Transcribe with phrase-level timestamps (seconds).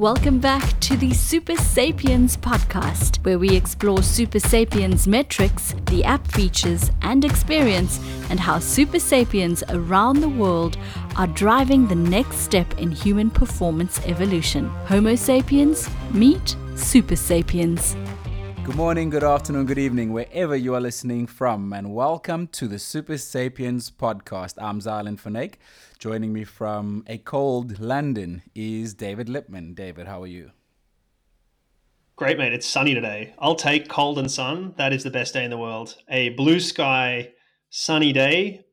[0.00, 6.26] Welcome back to the Super Sapiens podcast, where we explore Super Sapiens metrics, the app
[6.28, 8.00] features and experience,
[8.30, 10.78] and how Super Sapiens around the world
[11.18, 14.70] are driving the next step in human performance evolution.
[14.86, 17.94] Homo sapiens meet Super Sapiens.
[18.70, 22.78] Good morning, good afternoon, good evening, wherever you are listening from, and welcome to the
[22.78, 24.54] Super Sapiens podcast.
[24.62, 25.58] I'm Xylon van Eyck.
[25.98, 29.74] Joining me from a cold London is David Lipman.
[29.74, 30.52] David, how are you?
[32.14, 32.52] Great, mate.
[32.52, 33.34] It's sunny today.
[33.40, 34.74] I'll take cold and sun.
[34.76, 35.96] That is the best day in the world.
[36.08, 37.32] A blue sky,
[37.70, 38.66] sunny day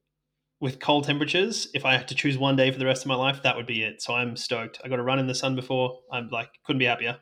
[0.60, 1.70] with cold temperatures.
[1.74, 3.66] If I had to choose one day for the rest of my life, that would
[3.66, 4.04] be it.
[4.04, 4.80] So I'm stoked.
[4.86, 6.02] I got to run in the sun before.
[6.12, 7.18] I'm like, couldn't be happier.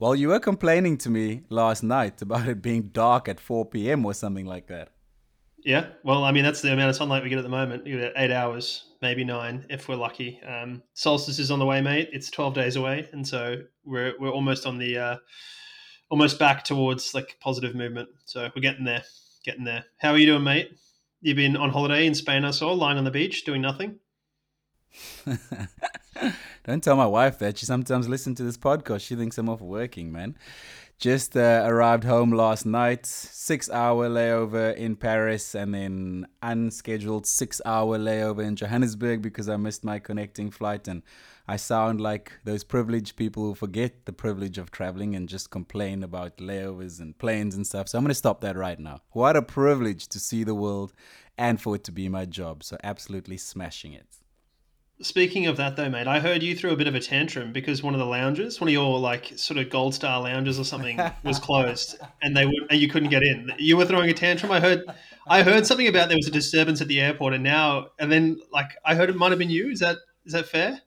[0.00, 4.06] Well, you were complaining to me last night about it being dark at 4 p.m.
[4.06, 4.88] or something like that.
[5.62, 7.86] Yeah, well, I mean that's the amount of sunlight we get at the moment.
[7.86, 10.40] You get eight hours, maybe nine, if we're lucky.
[10.42, 12.08] Um, solstice is on the way, mate.
[12.14, 15.16] It's twelve days away, and so we're we're almost on the uh,
[16.08, 18.08] almost back towards like positive movement.
[18.24, 19.02] So we're getting there,
[19.44, 19.84] getting there.
[19.98, 20.78] How are you doing, mate?
[21.20, 23.98] You've been on holiday in Spain, I saw, lying on the beach doing nothing.
[26.64, 27.58] Don't tell my wife that.
[27.58, 29.00] She sometimes listens to this podcast.
[29.00, 30.36] She thinks I'm off working, man.
[30.98, 33.06] Just uh, arrived home last night.
[33.06, 39.56] Six hour layover in Paris and then unscheduled six hour layover in Johannesburg because I
[39.56, 40.88] missed my connecting flight.
[40.88, 41.02] And
[41.48, 46.02] I sound like those privileged people who forget the privilege of traveling and just complain
[46.02, 47.88] about layovers and planes and stuff.
[47.88, 49.00] So I'm going to stop that right now.
[49.12, 50.92] What a privilege to see the world
[51.38, 52.62] and for it to be my job.
[52.62, 54.06] So absolutely smashing it.
[55.02, 57.82] Speaking of that, though, mate, I heard you threw a bit of a tantrum because
[57.82, 61.00] one of the lounges, one of your like sort of gold star lounges or something,
[61.24, 63.50] was closed, and they would, and you couldn't get in.
[63.58, 64.52] You were throwing a tantrum.
[64.52, 64.84] I heard,
[65.26, 68.40] I heard something about there was a disturbance at the airport, and now, and then,
[68.52, 69.70] like, I heard it might have been you.
[69.70, 70.82] Is that is that fair?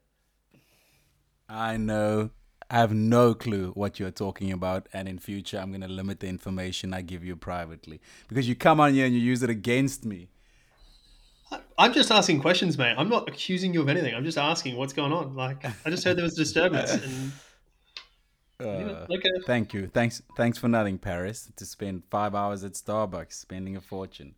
[1.50, 2.30] I know.
[2.70, 6.20] I have no clue what you're talking about, and in future, I'm going to limit
[6.20, 9.50] the information I give you privately because you come on here and you use it
[9.50, 10.30] against me.
[11.78, 12.96] I'm just asking questions, mate.
[12.98, 14.14] I'm not accusing you of anything.
[14.14, 15.36] I'm just asking what's going on.
[15.36, 16.98] Like, I just heard there was a disturbance.
[18.60, 19.32] And, uh, okay.
[19.46, 19.88] Thank you.
[19.88, 20.22] Thanks.
[20.38, 21.52] Thanks for nothing, Paris.
[21.58, 24.36] To spend five hours at Starbucks, spending a fortune.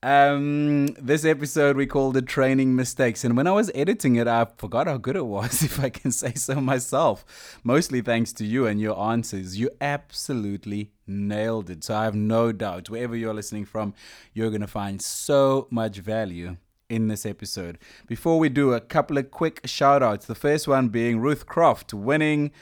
[0.00, 4.46] Um, this episode we called it training mistakes, and when I was editing it, I
[4.56, 7.58] forgot how good it was, if I can say so myself.
[7.64, 9.58] Mostly thanks to you and your answers.
[9.58, 11.82] You absolutely nailed it.
[11.82, 13.92] So I have no doubt, wherever you're listening from,
[14.32, 17.76] you're gonna find so much value in this episode.
[18.06, 20.26] Before we do, a couple of quick shout outs.
[20.26, 22.52] The first one being Ruth Croft winning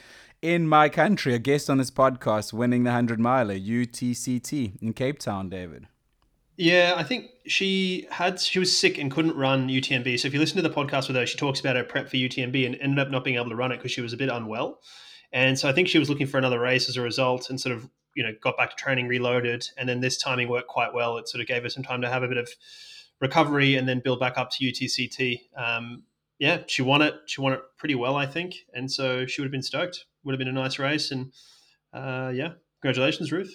[0.41, 5.19] in my country, a guest on this podcast, winning the 100 miler UTCT in Cape
[5.19, 5.87] Town, David.
[6.57, 10.19] Yeah, I think she had she was sick and couldn't run UTMB.
[10.19, 12.17] So if you listen to the podcast with her, she talks about her prep for
[12.17, 14.29] UTMB and ended up not being able to run it because she was a bit
[14.29, 14.79] unwell.
[15.31, 17.75] And so I think she was looking for another race as a result, and sort
[17.75, 21.17] of you know got back to training, reloaded, and then this timing worked quite well.
[21.17, 22.49] It sort of gave her some time to have a bit of
[23.21, 25.41] recovery and then build back up to UTCT.
[25.55, 26.03] Um,
[26.39, 27.13] yeah, she won it.
[27.27, 30.05] She won it pretty well, I think, and so she would have been stoked.
[30.23, 31.31] Would have been a nice race, and
[31.93, 33.53] uh, yeah, congratulations, Ruth.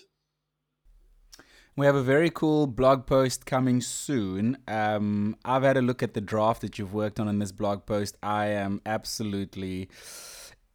[1.75, 4.59] We have a very cool blog post coming soon.
[4.69, 7.87] Um, I've had a look at the draft that you've worked on in this blog
[7.87, 8.19] post.
[8.23, 9.89] I am absolutely.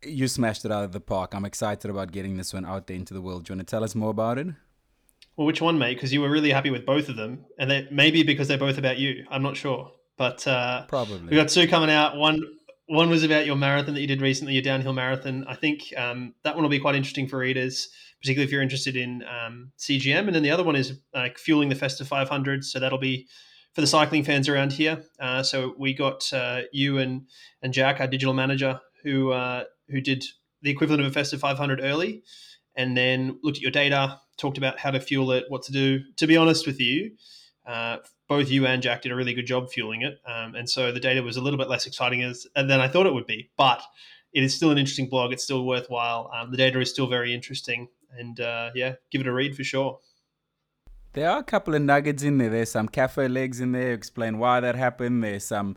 [0.04, 1.36] You smashed it out of the park.
[1.36, 3.46] I'm excited about getting this one out there into the world.
[3.46, 4.48] Do you want to tell us more about it?
[5.36, 5.94] Well, which one, mate?
[5.94, 8.80] Because you were really happy with both of them, and they, maybe because they're both
[8.80, 9.24] about you.
[9.30, 12.18] I'm not sure, but uh, probably we got two coming out.
[12.18, 12.42] One
[12.88, 15.46] one was about your marathon that you did recently, your downhill marathon.
[15.48, 17.90] I think um, that one will be quite interesting for readers
[18.22, 20.28] particularly if you're interested in um, CGM.
[20.28, 22.64] And then the other one is like fueling the Festive 500.
[22.64, 23.28] So that'll be
[23.74, 25.04] for the cycling fans around here.
[25.20, 27.28] Uh, so we got uh, you and
[27.62, 30.24] and Jack, our digital manager, who uh, who did
[30.62, 32.24] the equivalent of a Festive 500 early,
[32.76, 36.00] and then looked at your data, talked about how to fuel it, what to do.
[36.18, 37.12] To be honest with you.
[37.66, 37.98] Uh,
[38.30, 41.02] both you and Jack did a really good job fueling it, um, and so the
[41.02, 43.50] data was a little bit less exciting as than I thought it would be.
[43.58, 43.82] But
[44.34, 45.34] it is still an interesting blog.
[45.34, 46.32] It's still worthwhile.
[46.36, 49.64] Um, the data is still very interesting, and uh, yeah, give it a read for
[49.64, 50.00] sure.
[51.14, 52.50] There are a couple of nuggets in there.
[52.50, 53.92] There's some cafe legs in there.
[53.92, 55.24] Explain why that happened.
[55.24, 55.76] There's some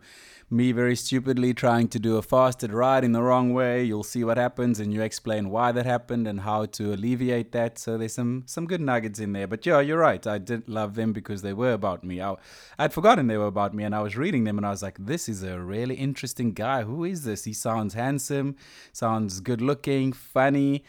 [0.51, 3.83] me very stupidly trying to do a fasted ride in the wrong way.
[3.83, 7.79] You'll see what happens, and you explain why that happened and how to alleviate that.
[7.79, 9.47] So there's some some good nuggets in there.
[9.47, 10.25] But yeah, you're right.
[10.27, 12.21] I did love them because they were about me.
[12.21, 12.35] I,
[12.77, 14.97] I'd forgotten they were about me, and I was reading them, and I was like,
[14.99, 16.83] this is a really interesting guy.
[16.83, 17.45] Who is this?
[17.45, 18.57] He sounds handsome,
[18.91, 20.83] sounds good looking, funny.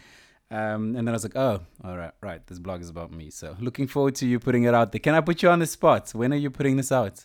[0.52, 2.46] Um, and then I was like, oh, all right, right.
[2.46, 3.30] This blog is about me.
[3.30, 4.98] So looking forward to you putting it out there.
[4.98, 6.10] Can I put you on the spot?
[6.10, 7.24] When are you putting this out?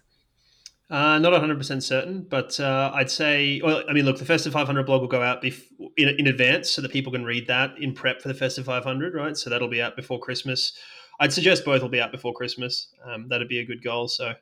[0.90, 4.86] Uh, not 100% certain, but uh, I'd say, well, I mean, look, the Festive 500
[4.86, 5.62] blog will go out bef-
[5.98, 9.14] in, in advance so that people can read that in prep for the Festive 500,
[9.14, 9.36] right?
[9.36, 10.72] So that'll be out before Christmas.
[11.20, 12.94] I'd suggest both will be out before Christmas.
[13.06, 14.08] Um, that'd be a good goal.
[14.08, 14.34] So,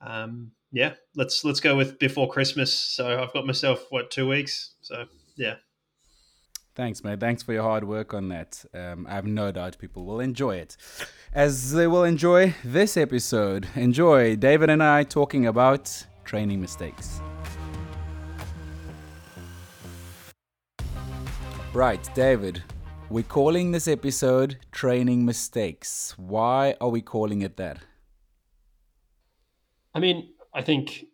[0.00, 2.72] um, yeah, let's let's go with before Christmas.
[2.72, 4.74] So I've got myself what two weeks.
[4.82, 5.06] So
[5.36, 5.54] yeah.
[6.78, 7.18] Thanks, mate.
[7.18, 8.64] Thanks for your hard work on that.
[8.72, 10.76] Um, I have no doubt people will enjoy it,
[11.32, 13.66] as they will enjoy this episode.
[13.74, 17.20] Enjoy David and I talking about training mistakes.
[21.72, 22.62] Right, David,
[23.10, 26.14] we're calling this episode Training Mistakes.
[26.16, 27.80] Why are we calling it that?
[29.96, 31.06] I mean, I think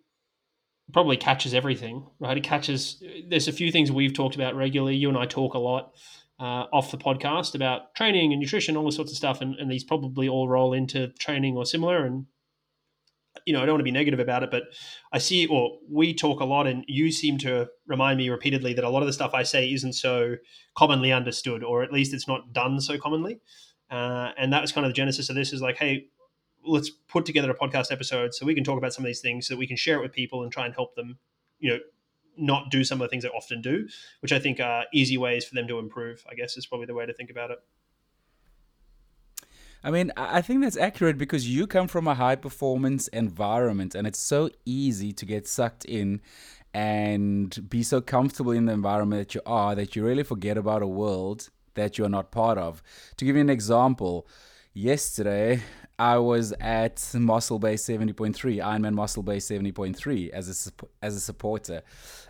[0.93, 2.37] probably catches everything, right?
[2.37, 3.03] It catches.
[3.29, 4.97] There's a few things we've talked about regularly.
[4.97, 5.93] You and I talk a lot
[6.39, 9.71] uh, off the podcast about training and nutrition, all this sorts of stuff, and, and
[9.71, 12.05] these probably all roll into training or similar.
[12.05, 12.27] And
[13.47, 14.65] you know, I don't want to be negative about it, but
[15.13, 18.85] I see, or we talk a lot, and you seem to remind me repeatedly that
[18.85, 20.37] a lot of the stuff I say isn't so
[20.77, 23.41] commonly understood, or at least it's not done so commonly.
[23.91, 26.07] Uh, and that was kind of the genesis of this: is like, hey,
[26.65, 29.47] let's put together a podcast episode so we can talk about some of these things,
[29.47, 31.19] so we can share it with people and try and help them,
[31.59, 31.79] you know,
[32.37, 33.87] not do some of the things they often do,
[34.21, 36.25] which I think are easy ways for them to improve.
[36.31, 37.59] I guess is probably the way to think about it.
[39.85, 44.07] I mean, I think that's accurate because you come from a high performance environment and
[44.07, 46.23] it's so easy to get sucked in
[46.73, 50.83] and be so comfortable in the environment that you are that you really forget about
[50.83, 52.83] a world that you're not part of.
[53.19, 54.27] To give you an example,
[54.73, 55.63] yesterday
[55.99, 61.83] I was at Mossel Bay 70.3, Ironman Mossel Bay 70.3 as a as a supporter.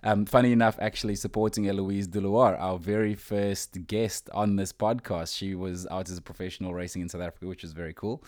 [0.03, 5.35] Um, funny enough, actually supporting Eloise du Luart, our very first guest on this podcast.
[5.35, 8.23] She was out as a professional racing in South Africa, which was very cool.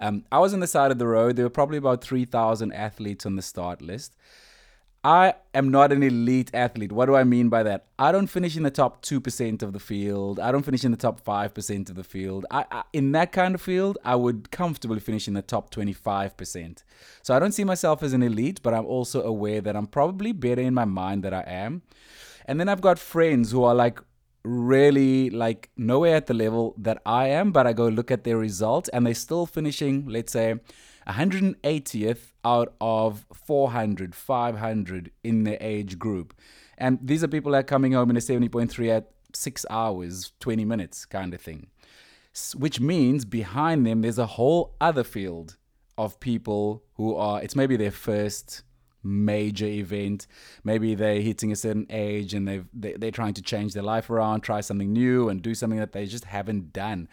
[0.00, 1.36] Um, I was on the side of the road.
[1.36, 4.16] There were probably about 3,000 athletes on the start list.
[5.04, 6.92] I am not an elite athlete.
[6.92, 7.86] What do I mean by that?
[7.98, 10.38] I don't finish in the top 2% of the field.
[10.38, 12.46] I don't finish in the top 5% of the field.
[12.52, 16.84] I, I, in that kind of field, I would comfortably finish in the top 25%.
[17.22, 20.30] So I don't see myself as an elite, but I'm also aware that I'm probably
[20.30, 21.82] better in my mind than I am.
[22.46, 24.00] And then I've got friends who are like
[24.44, 28.36] really like nowhere at the level that I am, but I go look at their
[28.36, 30.60] results and they're still finishing, let's say,
[31.08, 36.34] 180th out of 400, 500 in the age group.
[36.78, 40.64] And these are people that are coming home in a 70.3 at six hours, 20
[40.64, 41.68] minutes kind of thing.
[42.54, 45.56] Which means behind them, there's a whole other field
[45.98, 48.62] of people who are, it's maybe their first
[49.04, 50.26] major event.
[50.64, 54.08] Maybe they're hitting a certain age and they've, they, they're trying to change their life
[54.08, 57.08] around, try something new, and do something that they just haven't done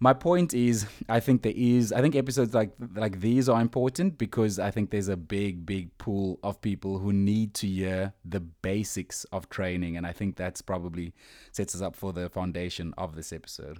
[0.00, 4.16] my point is i think there is i think episodes like like these are important
[4.18, 8.40] because i think there's a big big pool of people who need to hear the
[8.40, 9.96] basics of training.
[9.96, 11.12] And i think that's probably
[11.52, 13.78] sets us up for the foundation of this episode.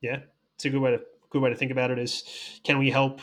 [0.00, 0.20] Yeah
[0.56, 1.00] it's a good way to
[1.30, 2.24] good way to think about it is
[2.64, 3.20] can we help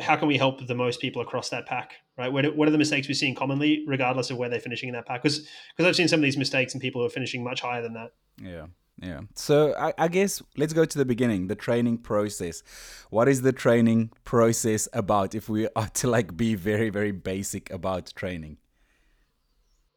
[0.00, 2.32] how can we help the most people across that pack right?
[2.32, 4.94] What are, what are the mistakes we're seeing commonly regardless of where they're finishing in
[4.96, 5.22] that pack?
[5.22, 7.80] Because because i've seen some of these mistakes and people who are finishing much higher
[7.80, 8.10] than that.
[8.42, 8.66] Yeah
[9.00, 9.20] yeah.
[9.34, 12.62] So I, I, guess let's go to the beginning, the training process.
[13.10, 17.70] What is the training process about if we are to like be very, very basic
[17.70, 18.58] about training?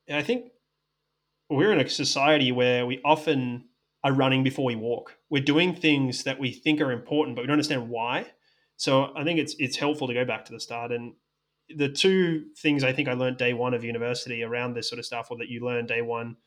[0.08, 0.52] And I think
[1.50, 3.66] we're in a society where we often
[4.04, 5.18] are running before we walk.
[5.30, 8.28] We're doing things that we think are important, but we don't understand why.
[8.78, 10.92] So I think it's it's helpful to go back to the start.
[10.92, 11.14] And
[11.76, 15.06] the two things I think I learned day one of university around this sort of
[15.06, 16.38] stuff, or that you learn day one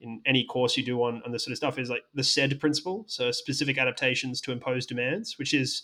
[0.00, 2.60] in any course you do on, on this sort of stuff is like the SAID
[2.60, 3.04] principle.
[3.08, 5.82] So specific adaptations to impose demands, which is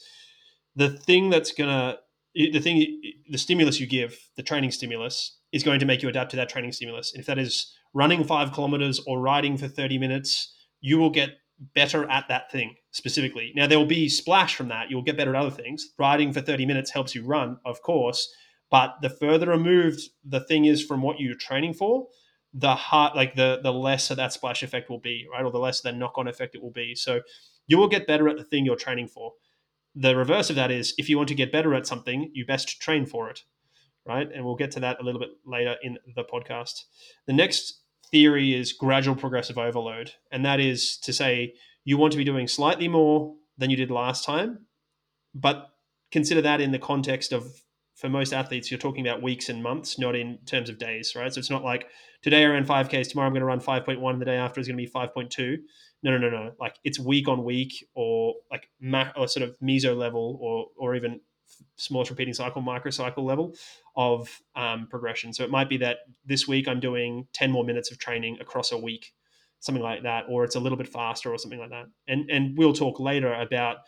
[0.77, 1.99] the thing that's gonna
[2.35, 6.31] the thing the stimulus you give, the training stimulus, is going to make you adapt
[6.33, 7.13] to that training stimulus.
[7.13, 11.31] And if that is running five kilometers or riding for 30 minutes, you will get
[11.75, 13.53] better at that thing specifically.
[13.55, 14.91] Now there will be splash from that.
[14.91, 15.91] You'll get better at other things.
[15.97, 18.29] Riding for 30 minutes helps you run, of course,
[18.71, 22.09] but the further removed the thing is from what you're training for,
[22.55, 25.45] the heart like the the lesser that splash effect will be right?
[25.45, 26.95] Or the less the knock-on effect it will be.
[26.95, 27.21] So
[27.67, 29.33] you will get better at the thing you're training for.
[29.95, 32.81] The reverse of that is if you want to get better at something you best
[32.81, 33.43] train for it
[34.07, 34.29] right?
[34.35, 36.83] And we'll get to that a little bit later in the podcast.
[37.27, 37.81] The next
[38.11, 40.13] theory is gradual progressive overload.
[40.31, 43.91] And that is to say you want to be doing slightly more than you did
[43.91, 44.59] last time
[45.35, 45.71] but
[46.11, 47.61] consider that in the context of
[48.05, 51.33] for most athletes, you're talking about weeks and months, not in terms of days, right?
[51.33, 51.89] So it's not like
[52.21, 54.69] today I ran 5Ks, tomorrow I'm going to run 5.1, and the day after is
[54.69, 55.57] going to be 5.2.
[56.03, 56.53] No, no, no, no.
[56.61, 60.95] Like it's week on week or like ma- or sort of meso level or, or
[60.95, 61.19] even
[61.77, 63.55] smallest repeating cycle microcycle level
[63.97, 65.33] of um, progression.
[65.33, 68.71] So it might be that this week I'm doing 10 more minutes of training across
[68.71, 69.15] a week,
[69.61, 71.87] something like that, or it's a little bit faster or something like that.
[72.07, 73.79] And and we'll talk later about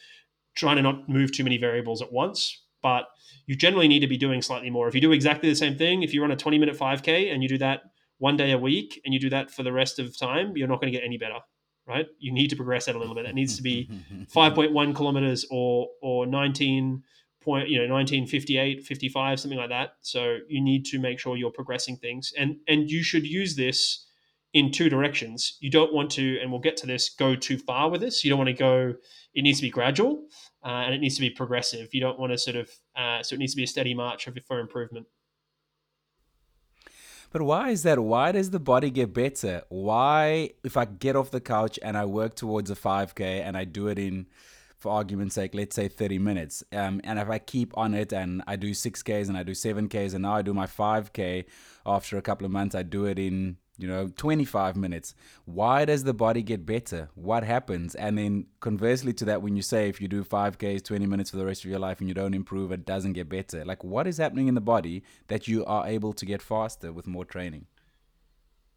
[0.55, 3.05] trying to not move too many variables at once, but
[3.47, 4.87] you generally need to be doing slightly more.
[4.87, 7.43] If you do exactly the same thing, if you run a 20 minute 5K and
[7.43, 7.81] you do that
[8.19, 10.81] one day a week and you do that for the rest of time, you're not
[10.81, 11.41] going to get any better
[11.89, 12.07] right?
[12.19, 13.27] You need to progress that a little bit.
[13.27, 13.89] It needs to be
[14.35, 17.03] 5.1 kilometers or or 19
[17.41, 19.91] point, you know, 1958, 55, something like that.
[20.01, 24.07] So you need to make sure you're progressing things, and and you should use this
[24.53, 25.59] in two directions.
[25.61, 28.25] You don't want to, and we'll get to this, go too far with this.
[28.25, 28.95] You don't want to go.
[29.35, 30.25] It needs to be gradual,
[30.67, 31.95] uh, and it needs to be progressive.
[31.95, 32.69] You don't want to sort of.
[32.97, 35.07] Uh, so it needs to be a steady march for improvement.
[37.31, 38.01] But why is that?
[38.01, 39.63] Why does the body get better?
[39.69, 43.65] Why, if I get off the couch and I work towards a 5K and I
[43.65, 44.27] do it in,
[44.79, 48.43] for argument's sake, let's say 30 minutes, um, and if I keep on it and
[48.47, 51.45] I do 6Ks and I do 7Ks and now I do my 5K
[51.85, 55.15] after a couple of months, I do it in you know 25 minutes
[55.45, 59.63] why does the body get better what happens and then conversely to that when you
[59.63, 62.15] say if you do 5ks 20 minutes for the rest of your life and you
[62.15, 65.65] don't improve it doesn't get better like what is happening in the body that you
[65.67, 67.67] are able to get faster with more training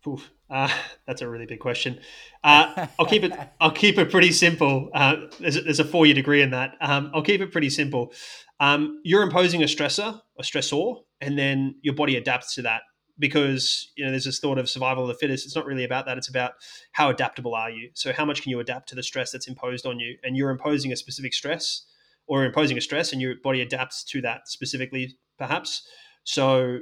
[0.07, 0.69] Oof, uh,
[1.05, 1.99] that's a really big question.
[2.41, 3.33] Uh, I'll keep it.
[3.59, 4.89] I'll keep it pretty simple.
[4.93, 6.77] Uh, there's, a, there's, a, four-year degree in that.
[6.79, 8.13] Um, I'll keep it pretty simple.
[8.61, 12.83] Um, you're imposing a stressor, a stressor, and then your body adapts to that
[13.19, 15.45] because you know there's this thought of survival of the fittest.
[15.45, 16.17] It's not really about that.
[16.17, 16.53] It's about
[16.93, 17.89] how adaptable are you?
[17.93, 20.17] So how much can you adapt to the stress that's imposed on you?
[20.23, 21.85] And you're imposing a specific stress
[22.27, 25.87] or imposing a stress and your body adapts to that specifically perhaps.
[26.23, 26.79] So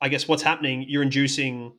[0.00, 1.72] i guess what's happening you're inducing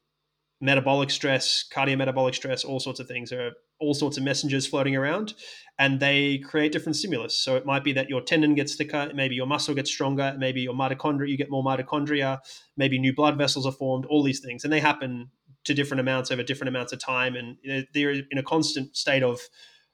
[0.59, 5.33] metabolic stress cardiometabolic stress all sorts of things are all sorts of messengers floating around
[5.79, 7.37] and they create different stimulus.
[7.37, 10.61] So it might be that your tendon gets thicker, maybe your muscle gets stronger, maybe
[10.61, 12.39] your mitochondria, you get more mitochondria,
[12.75, 14.63] maybe new blood vessels are formed, all these things.
[14.63, 15.29] And they happen
[15.65, 17.35] to different amounts over different amounts of time.
[17.35, 17.57] And
[17.93, 19.39] they're in a constant state of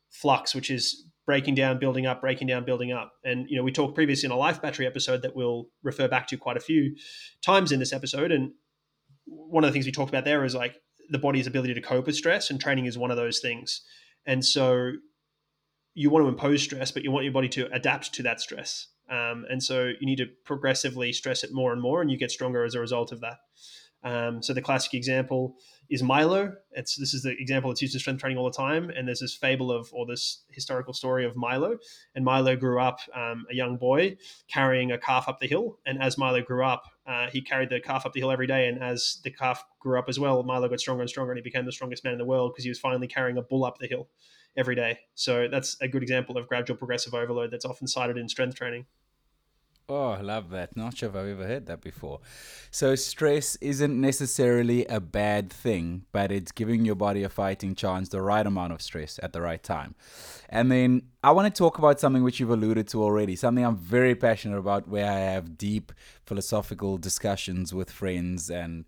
[0.10, 3.14] flux, which is breaking down, building up, breaking down, building up.
[3.24, 6.28] And, you know, we talked previously in a life battery episode that we'll refer back
[6.28, 6.96] to quite a few
[7.42, 8.32] times in this episode.
[8.32, 8.52] And
[9.26, 10.76] one of the things we talked about there is like
[11.10, 13.82] the body's ability to cope with stress, and training is one of those things.
[14.26, 14.92] And so
[15.94, 18.88] you want to impose stress, but you want your body to adapt to that stress.
[19.10, 22.32] Um, and so you need to progressively stress it more and more, and you get
[22.32, 23.38] stronger as a result of that.
[24.04, 25.56] Um, so the classic example
[25.90, 26.54] is Milo.
[26.72, 28.90] It's this is the example that's used in strength training all the time.
[28.90, 31.78] And there's this fable of or this historical story of Milo.
[32.16, 34.18] And Milo grew up um, a young boy
[34.50, 35.80] carrying a calf up the hill.
[35.86, 38.68] And as Milo grew up, uh, he carried the calf up the hill every day.
[38.68, 41.44] And as the calf grew up as well, Milo got stronger and stronger, and he
[41.44, 43.78] became the strongest man in the world because he was finally carrying a bull up
[43.80, 44.08] the hill
[44.56, 45.00] every day.
[45.16, 48.86] So that's a good example of gradual progressive overload that's often cited in strength training.
[49.90, 50.78] Oh, I love that.
[50.78, 52.22] Not sure if I've ever heard that before.
[52.72, 58.08] So, stress isn't necessarily a bad thing, but it's giving your body a fighting chance,
[58.08, 59.96] the right amount of stress at the right time.
[60.48, 63.76] And then I want to talk about something which you've alluded to already, something I'm
[63.76, 65.92] very passionate about, where I have deep
[66.26, 68.86] philosophical discussions with friends and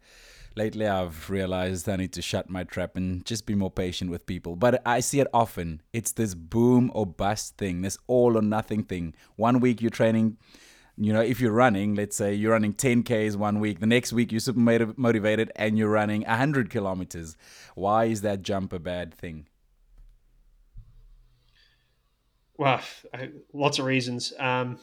[0.56, 4.26] lately I've realized I need to shut my trap and just be more patient with
[4.26, 4.56] people.
[4.56, 5.82] But I see it often.
[5.92, 9.14] It's this boom or bust thing, this all or nothing thing.
[9.36, 10.38] One week you're training,
[10.98, 14.32] you know, if you're running, let's say you're running 10Ks one week, the next week
[14.32, 14.60] you're super
[14.98, 17.36] motivated and you're running 100 kilometers.
[17.76, 19.48] Why is that jump a bad thing?
[22.58, 22.82] Well,
[23.54, 24.32] lots of reasons.
[24.40, 24.80] Um,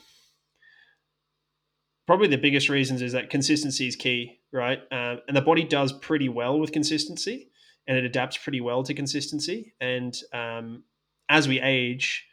[2.07, 4.81] probably the biggest reasons is that consistency is key right?
[4.93, 7.49] Um, and the body does pretty well with consistency,
[7.87, 9.75] and it adapts pretty well to consistency.
[9.81, 10.85] And um,
[11.29, 12.27] as we age,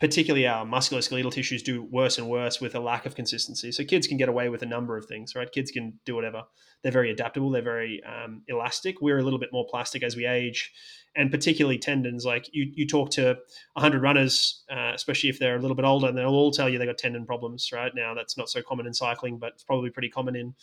[0.00, 3.70] particularly our musculoskeletal tissues do worse and worse with a lack of consistency.
[3.70, 5.50] So kids can get away with a number of things, right?
[5.52, 6.44] Kids can do whatever.
[6.82, 7.50] They're very adaptable.
[7.50, 9.02] They're very um, elastic.
[9.02, 10.72] We're a little bit more plastic as we age,
[11.14, 12.24] and particularly tendons.
[12.24, 13.36] Like you, you talk to
[13.74, 16.78] 100 runners, uh, especially if they're a little bit older, and they'll all tell you
[16.78, 17.70] they got tendon problems.
[17.70, 20.54] Right now, that's not so common in cycling, but it's probably pretty common in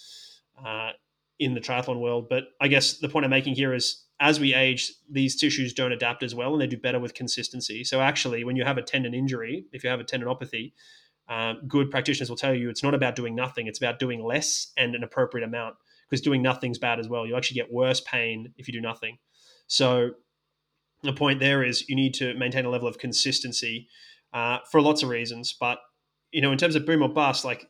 [0.66, 0.92] uh,
[1.40, 2.28] in the triathlon world.
[2.30, 5.92] But I guess the point I'm making here is as we age, these tissues don't
[5.92, 7.84] adapt as well and they do better with consistency.
[7.84, 10.74] So actually, when you have a tendon injury, if you have a tendinopathy,
[11.30, 14.72] uh, good practitioners will tell you it's not about doing nothing, it's about doing less
[14.78, 15.76] and an appropriate amount
[16.10, 17.28] because doing nothing's bad as well.
[17.28, 19.18] You actually get worse pain if you do nothing.
[19.68, 20.12] So
[21.04, 23.88] the point there is you need to maintain a level of consistency
[24.34, 25.54] uh, for lots of reasons.
[25.60, 25.80] But
[26.32, 27.70] you know, in terms of boom or bust, like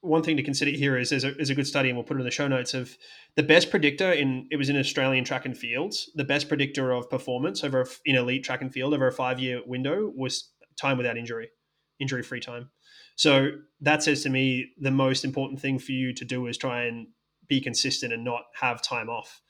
[0.00, 2.16] one thing to consider here is there's a, there's a good study, and we'll put
[2.16, 2.96] it in the show notes of
[3.34, 6.10] the best predictor in it was in Australian track and fields.
[6.14, 9.60] The best predictor of performance over in elite track and field over a five year
[9.66, 10.50] window was
[10.80, 11.50] time without injury.
[11.98, 12.70] injury free time.
[13.16, 13.50] So
[13.80, 17.08] that says to me the most important thing for you to do is try and
[17.48, 19.42] be consistent and not have time off.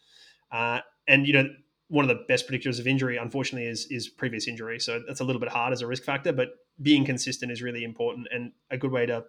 [0.51, 1.49] Uh, and you know,
[1.89, 4.81] one of the best predictors of injury, unfortunately, is is previous injury.
[4.81, 6.49] So that's a little bit hard as a risk factor, but
[6.81, 9.25] being consistent is really important and a good way to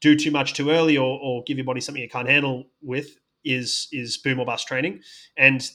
[0.00, 3.16] do too much too early or, or give your body something you can't handle with
[3.44, 5.00] is is boom or bust training.
[5.36, 5.68] And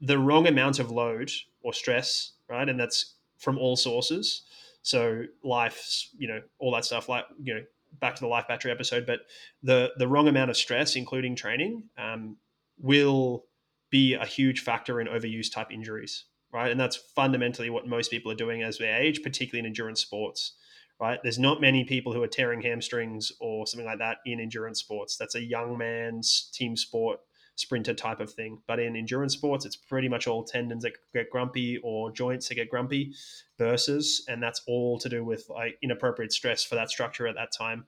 [0.00, 1.30] the wrong amount of load
[1.62, 2.68] or stress, right?
[2.68, 4.42] And that's from all sources.
[4.82, 7.62] So life, you know, all that stuff, like you know,
[8.00, 9.06] back to the life battery episode.
[9.06, 9.20] But
[9.62, 12.36] the the wrong amount of stress, including training, um,
[12.78, 13.44] will
[13.90, 16.70] be a huge factor in overuse type injuries, right?
[16.70, 20.52] And that's fundamentally what most people are doing as they age, particularly in endurance sports,
[21.00, 21.18] right?
[21.22, 25.16] There's not many people who are tearing hamstrings or something like that in endurance sports.
[25.16, 27.20] That's a young man's team sport
[27.56, 28.60] sprinter type of thing.
[28.66, 32.54] But in endurance sports, it's pretty much all tendons that get grumpy or joints that
[32.56, 33.14] get grumpy,
[33.58, 37.52] burses, and that's all to do with like inappropriate stress for that structure at that
[37.56, 37.86] time.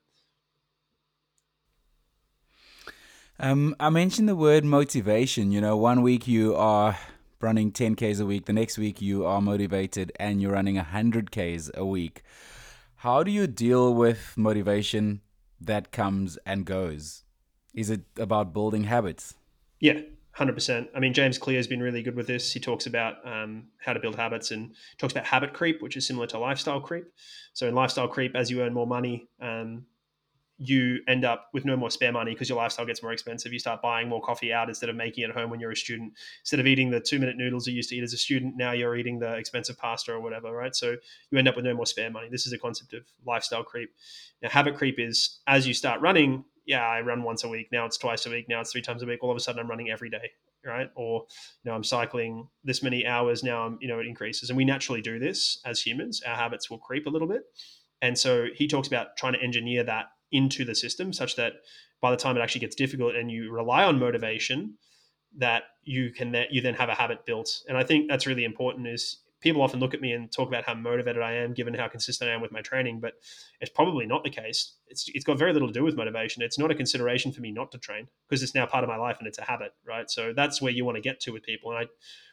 [3.38, 5.50] Um, I mentioned the word motivation.
[5.50, 6.96] You know, one week you are
[7.44, 11.30] running 10 Ks a week, the next week you are motivated and you're running 100
[11.30, 12.22] Ks a week.
[12.96, 15.20] How do you deal with motivation
[15.60, 17.24] that comes and goes?
[17.74, 19.34] Is it about building habits?
[19.78, 20.00] Yeah,
[20.32, 20.88] hundred percent.
[20.94, 22.52] I mean, James Clear has been really good with this.
[22.52, 26.06] He talks about um, how to build habits and talks about habit creep, which is
[26.06, 27.04] similar to lifestyle creep.
[27.52, 29.84] So in lifestyle creep, as you earn more money, um,
[30.68, 33.52] you end up with no more spare money because your lifestyle gets more expensive.
[33.52, 35.76] You start buying more coffee out instead of making it at home when you're a
[35.76, 36.12] student.
[36.42, 38.72] Instead of eating the two minute noodles you used to eat as a student, now
[38.72, 40.74] you're eating the expensive pasta or whatever, right?
[40.74, 40.96] So
[41.30, 42.28] you end up with no more spare money.
[42.30, 43.90] This is a concept of lifestyle creep.
[44.42, 47.68] Now, habit creep is as you start running, yeah, I run once a week.
[47.70, 48.48] Now it's twice a week.
[48.48, 49.22] Now it's three times a week.
[49.22, 50.30] All of a sudden I'm running every day,
[50.64, 50.90] right?
[50.94, 51.26] Or,
[51.62, 53.42] you know, I'm cycling this many hours.
[53.42, 54.48] Now I'm, you know, it increases.
[54.48, 56.22] And we naturally do this as humans.
[56.26, 57.42] Our habits will creep a little bit.
[58.00, 61.54] And so he talks about trying to engineer that into the system such that
[62.00, 64.74] by the time it actually gets difficult and you rely on motivation,
[65.38, 67.62] that you can that you then have a habit built.
[67.68, 70.64] And I think that's really important is people often look at me and talk about
[70.64, 73.12] how motivated I am given how consistent I am with my training, but
[73.60, 74.76] it's probably not the case.
[74.88, 76.42] It's it's got very little to do with motivation.
[76.42, 78.96] It's not a consideration for me not to train because it's now part of my
[78.96, 80.10] life and it's a habit, right?
[80.10, 81.70] So that's where you want to get to with people.
[81.70, 81.86] And I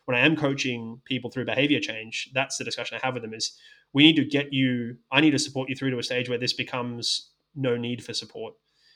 [0.06, 3.34] when I am coaching people through behavior change, that's the discussion I have with them
[3.34, 3.58] is
[3.94, 6.40] we need to get you I need to support you through to a stage where
[6.40, 8.54] this becomes no need for support?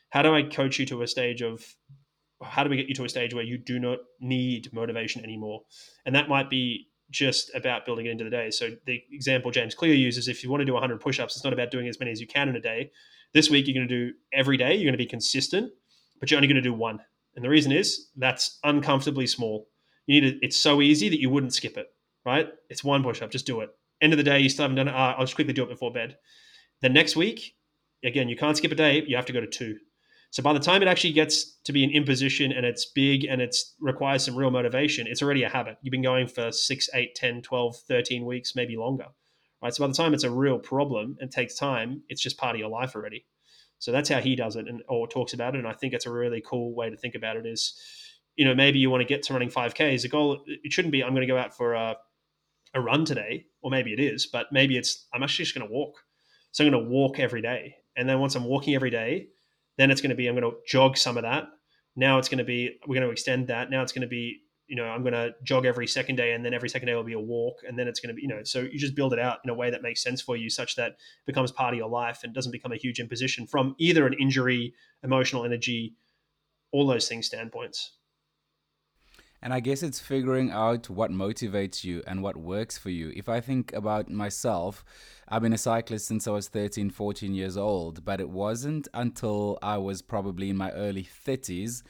[0.09, 1.65] How do I coach you to a stage of
[2.43, 5.61] how do we get you to a stage where you do not need motivation anymore?
[6.05, 8.49] And that might be just about building it into the day.
[8.49, 11.53] So the example James Clear uses, if you want to do 100 push-ups, it's not
[11.53, 12.91] about doing as many as you can in a day.
[13.33, 14.73] This week you're going to do every day.
[14.73, 15.71] You're going to be consistent,
[16.19, 16.99] but you're only going to do one.
[17.35, 19.67] And the reason is that's uncomfortably small.
[20.07, 21.87] You need to, it's so easy that you wouldn't skip it,
[22.25, 22.47] right?
[22.69, 23.69] It's one push-up, just do it.
[24.01, 24.95] End of the day, you still haven't done it.
[24.95, 26.17] Uh, I'll just quickly do it before bed.
[26.81, 27.55] The next week,
[28.05, 29.03] again, you can't skip a day.
[29.07, 29.77] You have to go to two.
[30.35, 33.41] So by the time it actually gets to be an imposition and it's big and
[33.41, 35.77] it requires some real motivation, it's already a habit.
[35.81, 39.05] You've been going for 6, 8, 10, 12, 13 weeks, maybe longer.
[39.63, 39.73] Right?
[39.73, 42.59] So by the time it's a real problem and takes time, it's just part of
[42.59, 43.25] your life already.
[43.79, 45.59] So that's how he does it and or talks about it.
[45.59, 47.79] And I think it's a really cool way to think about it is,
[48.35, 50.01] you know, maybe you want to get to running 5Ks.
[50.01, 51.95] The goal, it shouldn't be, I'm going to go out for a,
[52.73, 55.73] a run today, or maybe it is, but maybe it's, I'm actually just going to
[55.73, 55.95] walk.
[56.51, 59.27] So I'm going to walk every day and then once I'm walking every day,
[59.77, 61.47] then it's going to be I'm going to jog some of that.
[61.95, 63.69] Now it's going to be we're going to extend that.
[63.69, 66.43] Now it's going to be you know I'm going to jog every second day, and
[66.43, 68.27] then every second day will be a walk, and then it's going to be you
[68.27, 70.49] know so you just build it out in a way that makes sense for you,
[70.49, 73.75] such that it becomes part of your life and doesn't become a huge imposition from
[73.77, 75.95] either an injury, emotional energy,
[76.71, 77.97] all those things standpoints.
[79.45, 83.13] And I guess it's figuring out what motivates you and what works for you.
[83.15, 84.83] If I think about myself,
[85.27, 89.59] I've been a cyclist since I was 13, 14 years old, but it wasn't until
[89.61, 91.83] I was probably in my early 30s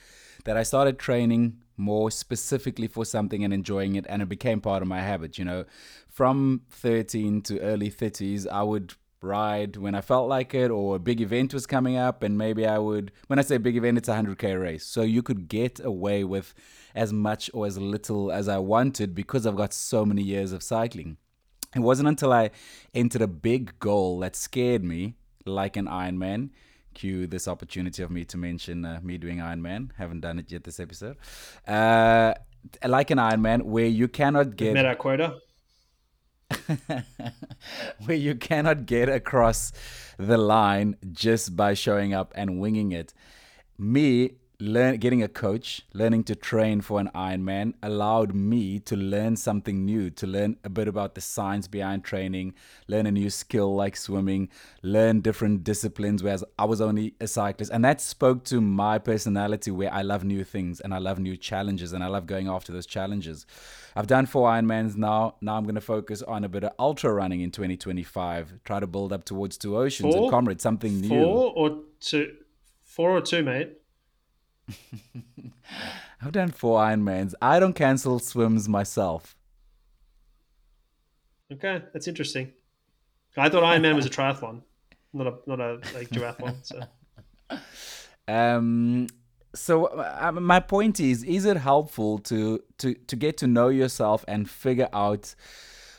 [0.44, 4.82] that I started training more specifically for something and enjoying it, and it became part
[4.82, 5.38] of my habit.
[5.38, 5.63] You know,
[6.10, 10.99] from 13 to early 30s, I would ride when I felt like it, or a
[10.99, 13.12] big event was coming up, and maybe I would.
[13.28, 14.86] When I say big event, it's a 100k race.
[14.86, 16.54] So you could get away with
[16.93, 20.63] as much or as little as I wanted because I've got so many years of
[20.63, 21.17] cycling.
[21.75, 22.51] It wasn't until I
[22.93, 26.51] entered a big goal that scared me, like an Ironman.
[26.93, 29.89] Cue this opportunity of me to mention uh, me doing Ironman.
[29.97, 31.17] Haven't done it yet this episode.
[31.67, 32.34] Uh,
[32.88, 34.73] like an Ironman, where you cannot get.
[34.73, 35.39] Met our quota.
[38.06, 39.72] where you cannot get across
[40.18, 43.14] the line just by showing up and winging it.
[43.78, 49.36] Me, learn, getting a coach, learning to train for an Ironman allowed me to learn
[49.36, 52.54] something new, to learn a bit about the science behind training,
[52.88, 54.50] learn a new skill like swimming,
[54.82, 57.72] learn different disciplines, whereas I was only a cyclist.
[57.72, 61.38] And that spoke to my personality where I love new things and I love new
[61.38, 63.46] challenges and I love going after those challenges.
[63.96, 65.36] I've done four Ironmans now.
[65.41, 68.88] Now I'm going to focus on a bit of ultra running in 2025, try to
[68.88, 70.24] build up towards two oceans four?
[70.24, 71.10] and comrade, something new.
[71.10, 72.36] Four or two?
[72.84, 73.78] Four or two, mate?
[76.21, 77.34] I've done four Ironmans.
[77.41, 79.36] I don't cancel swims myself.
[81.51, 82.51] Okay, that's interesting.
[83.38, 84.62] I thought Ironman was a triathlon,
[85.13, 86.56] not a not a like duathlon.
[86.65, 86.82] So,
[88.34, 89.08] um,
[89.54, 94.23] so uh, my point is: is it helpful to to to get to know yourself
[94.28, 95.36] and figure out?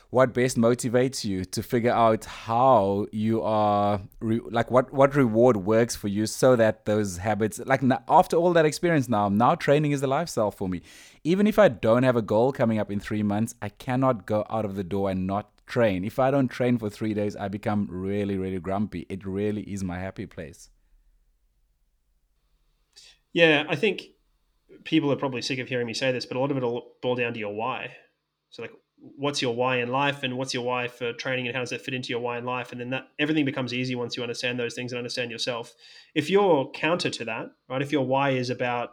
[0.09, 5.57] What best motivates you to figure out how you are re- like what what reward
[5.57, 9.91] works for you so that those habits like after all that experience now now training
[9.91, 10.81] is a lifestyle for me.
[11.23, 14.45] Even if i don't have a goal coming up in 3 months i cannot go
[14.49, 16.05] out of the door and not train.
[16.05, 19.05] If i don't train for 3 days i become really really grumpy.
[19.09, 20.69] It really is my happy place.
[23.33, 24.03] Yeah i think
[24.85, 26.93] people are probably sick of hearing me say this but a lot of it will
[27.01, 27.97] boil down to your why.
[28.49, 31.61] So like what's your why in life and what's your why for training and how
[31.61, 32.71] does that fit into your why in life?
[32.71, 35.73] And then that everything becomes easy once you understand those things and understand yourself.
[36.15, 38.91] If you're counter to that right if your why is about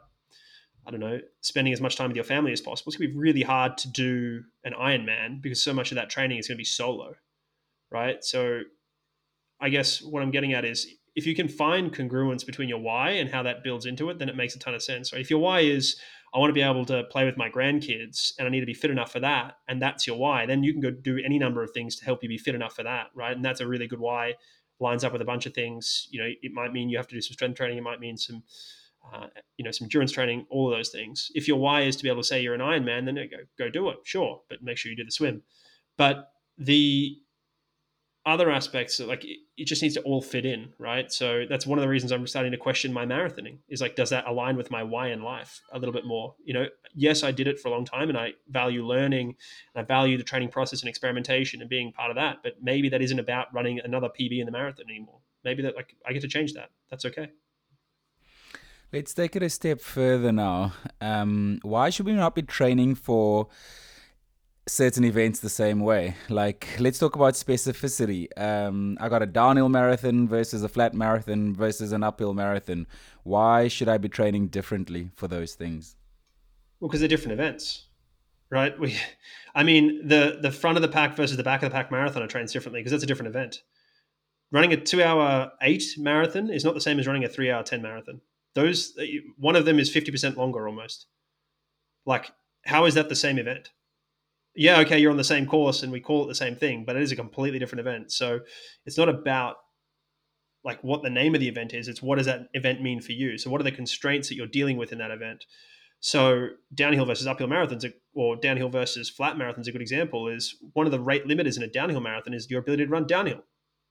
[0.86, 3.14] i don't know spending as much time with your family as possible it's going to
[3.14, 6.56] be really hard to do an ironman because so much of that training is going
[6.56, 7.14] to be solo
[7.90, 8.24] right?
[8.24, 8.60] So
[9.60, 13.10] i guess what i'm getting at is if you can find congruence between your why
[13.10, 15.20] and how that builds into it then it makes a ton of sense right?
[15.20, 15.96] If your why is
[16.34, 18.74] I want to be able to play with my grandkids and I need to be
[18.74, 19.58] fit enough for that.
[19.68, 20.46] And that's your why.
[20.46, 22.74] Then you can go do any number of things to help you be fit enough
[22.74, 23.06] for that.
[23.14, 23.34] Right.
[23.36, 24.34] And that's a really good why.
[24.80, 26.08] Lines up with a bunch of things.
[26.10, 27.78] You know, it might mean you have to do some strength training.
[27.78, 28.42] It might mean some,
[29.12, 31.30] uh, you know, some endurance training, all of those things.
[31.36, 33.70] If your why is to be able to say you're an Ironman, then go, go
[33.70, 33.98] do it.
[34.02, 34.40] Sure.
[34.48, 35.42] But make sure you do the swim.
[35.96, 37.16] But the
[38.26, 41.12] other aspects like it just needs to all fit in right?
[41.12, 44.10] So that's one of the reasons i'm starting to question my marathoning is like does
[44.10, 46.34] that align with my why in life a little bit more?
[46.44, 49.34] You know yes i did it for a long time and i value learning
[49.74, 52.88] and i value the training process and experimentation and being part of that but maybe
[52.88, 55.18] that isn't about running another pb in the marathon anymore.
[55.44, 56.70] Maybe that like i get to change that.
[56.90, 57.30] That's okay.
[58.92, 60.72] Let's take it a step further now.
[61.00, 63.48] Um, why should we not be training for
[64.66, 66.16] certain events the same way.
[66.28, 68.28] Like, let's talk about specificity.
[68.36, 72.86] Um, I got a downhill marathon versus a flat marathon versus an uphill marathon.
[73.24, 75.96] Why should I be training differently for those things?
[76.80, 77.86] Well, because they're different events,
[78.50, 78.78] right?
[78.78, 78.96] We,
[79.54, 82.22] I mean, the the front of the pack versus the back of the pack marathon
[82.22, 83.62] are trained differently because that's a different event.
[84.50, 88.20] Running a two-hour eight marathon is not the same as running a three-hour ten marathon.
[88.54, 88.96] Those
[89.36, 91.06] one of them is fifty percent longer almost.
[92.06, 92.30] Like,
[92.64, 93.70] how is that the same event?
[94.54, 96.96] Yeah, okay, you're on the same course and we call it the same thing, but
[96.96, 98.12] it is a completely different event.
[98.12, 98.40] So
[98.86, 99.56] it's not about
[100.64, 103.12] like what the name of the event is, it's what does that event mean for
[103.12, 103.36] you?
[103.36, 105.44] So what are the constraints that you're dealing with in that event?
[106.00, 110.86] So downhill versus uphill marathons, or downhill versus flat marathons, a good example is one
[110.86, 113.42] of the rate limiters in a downhill marathon is your ability to run downhill.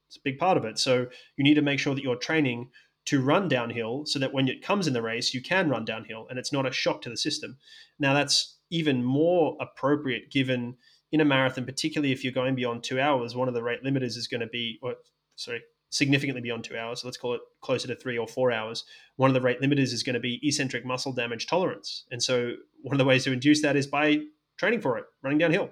[0.08, 0.78] It's a big part of it.
[0.78, 2.70] So you need to make sure that you're training
[3.06, 6.26] to run downhill so that when it comes in the race, you can run downhill
[6.30, 7.58] and it's not a shock to the system.
[7.98, 10.76] Now that's even more appropriate given
[11.12, 14.16] in a marathon, particularly if you're going beyond two hours, one of the rate limiters
[14.16, 14.96] is going to be, or,
[15.36, 17.00] sorry, significantly beyond two hours.
[17.00, 18.84] So let's call it closer to three or four hours.
[19.14, 22.04] One of the rate limiters is going to be eccentric muscle damage tolerance.
[22.10, 24.22] And so one of the ways to induce that is by
[24.58, 25.70] training for it, running downhill.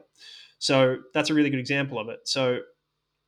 [0.61, 2.21] So that's a really good example of it.
[2.25, 2.61] So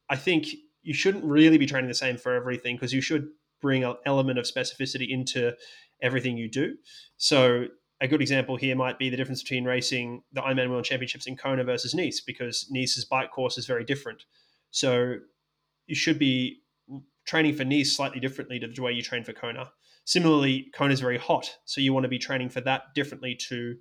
[0.08, 0.46] I think
[0.82, 3.26] you shouldn't really be training the same for everything because you should
[3.60, 5.52] bring an element of specificity into
[6.00, 6.76] everything you do.
[7.16, 7.66] So
[8.04, 11.36] a good example here might be the difference between racing the Ironman World Championships in
[11.36, 14.24] Kona versus Nice, because Nice's bike course is very different.
[14.70, 15.16] So
[15.86, 16.60] you should be
[17.24, 19.70] training for Nice slightly differently to the way you train for Kona.
[20.04, 23.76] Similarly, Kona is very hot, so you want to be training for that differently to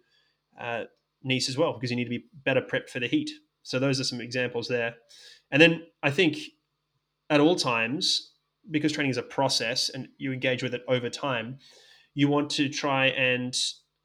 [0.59, 0.83] uh,
[1.21, 3.29] Nice as well, because you need to be better prepped for the heat.
[3.61, 4.95] So those are some examples there.
[5.51, 6.37] And then I think
[7.29, 8.31] at all times,
[8.71, 11.59] because training is a process and you engage with it over time,
[12.13, 13.53] you want to try and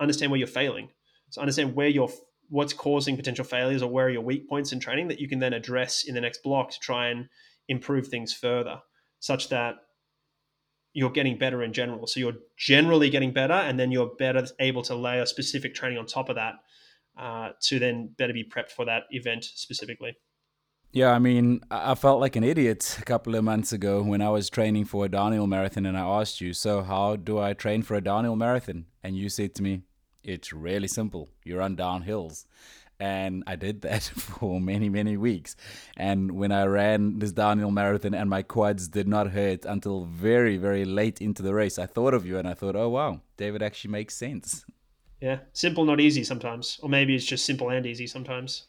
[0.00, 0.90] understand where you're failing.
[1.30, 2.10] So understand where you're
[2.50, 5.38] what's causing potential failures or where are your weak points in training that you can
[5.38, 7.28] then address in the next block to try and
[7.68, 8.80] improve things further,
[9.20, 9.74] such that
[10.94, 12.06] you're getting better in general.
[12.06, 16.06] So you're generally getting better, and then you're better able to layer specific training on
[16.06, 16.54] top of that
[17.18, 20.16] uh, to then better be prepped for that event specifically.
[20.90, 24.30] Yeah, I mean, I felt like an idiot a couple of months ago when I
[24.30, 27.82] was training for a downhill marathon and I asked you, So, how do I train
[27.82, 28.86] for a downhill marathon?
[29.02, 29.82] And you said to me,
[30.22, 31.28] It's really simple.
[31.44, 32.46] You run down hills.
[33.00, 35.56] And I did that for many, many weeks.
[35.96, 40.56] And when I ran this downhill marathon and my quads did not hurt until very,
[40.56, 43.62] very late into the race, I thought of you and I thought, oh, wow, David
[43.62, 44.64] actually makes sense.
[45.20, 46.78] Yeah, simple, not easy sometimes.
[46.82, 48.66] Or maybe it's just simple and easy sometimes.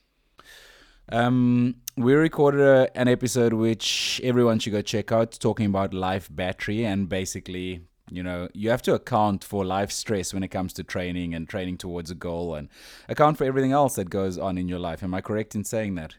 [1.12, 6.28] Um, we recorded a, an episode which everyone should go check out, talking about life
[6.32, 7.82] battery and basically
[8.12, 11.48] you know you have to account for life stress when it comes to training and
[11.48, 12.70] training towards a goal and
[13.08, 15.04] account for everything else that goes on in your life.
[15.04, 16.16] Am i correct in saying that?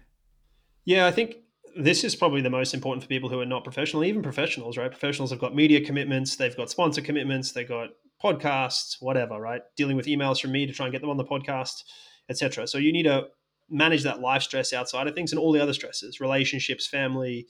[0.84, 1.36] Yeah i think
[1.76, 4.90] this is probably the most important for people who are not professional even professionals right?
[4.90, 7.90] Professionals have got media commitments they've got sponsor commitments they've got
[8.22, 9.62] podcasts whatever right?
[9.76, 11.82] Dealing with emails from me to try and get them on the podcast
[12.28, 13.26] etc so you need to
[13.70, 17.46] manage that life stress outside of things and all the other stresses relationships family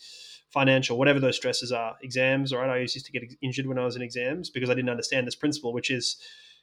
[0.50, 2.68] financial, whatever those stresses are, exams, right?
[2.68, 5.36] I used to get injured when I was in exams because I didn't understand this
[5.36, 6.16] principle, which is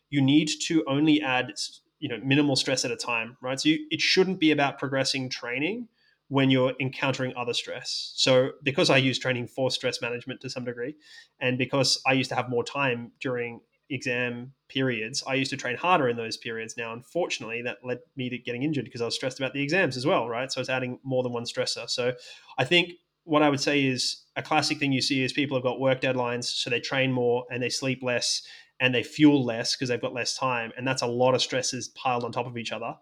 [0.09, 1.53] you need to only add,
[1.99, 3.59] you know, minimal stress at a time, right?
[3.59, 5.87] So you, it shouldn't be about progressing training
[6.29, 8.13] when you're encountering other stress.
[8.15, 10.95] So because I use training for stress management to some degree,
[11.39, 15.77] and because I used to have more time during exam periods, I used to train
[15.77, 16.75] harder in those periods.
[16.75, 19.95] Now, unfortunately, that led me to getting injured because I was stressed about the exams
[19.95, 20.51] as well, right?
[20.51, 21.89] So it's adding more than one stressor.
[21.89, 22.13] So
[22.57, 22.91] I think
[23.27, 25.99] what I would say is a classic thing you see is people have got work
[25.99, 28.41] deadlines, so they train more and they sleep less
[28.79, 30.71] and they fuel less because they've got less time.
[30.77, 32.95] And that's a lot of stresses piled on top of each other,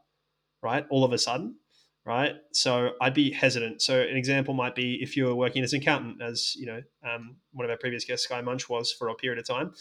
[0.64, 0.84] right?
[0.90, 1.58] All of a sudden,
[2.06, 2.34] right?
[2.54, 3.84] So I'd be hesitant.
[3.84, 7.36] So an example might be if you're working as an accountant, as you know, um,
[7.52, 9.74] one of our previous guests, Skye Moench, was for a period of time,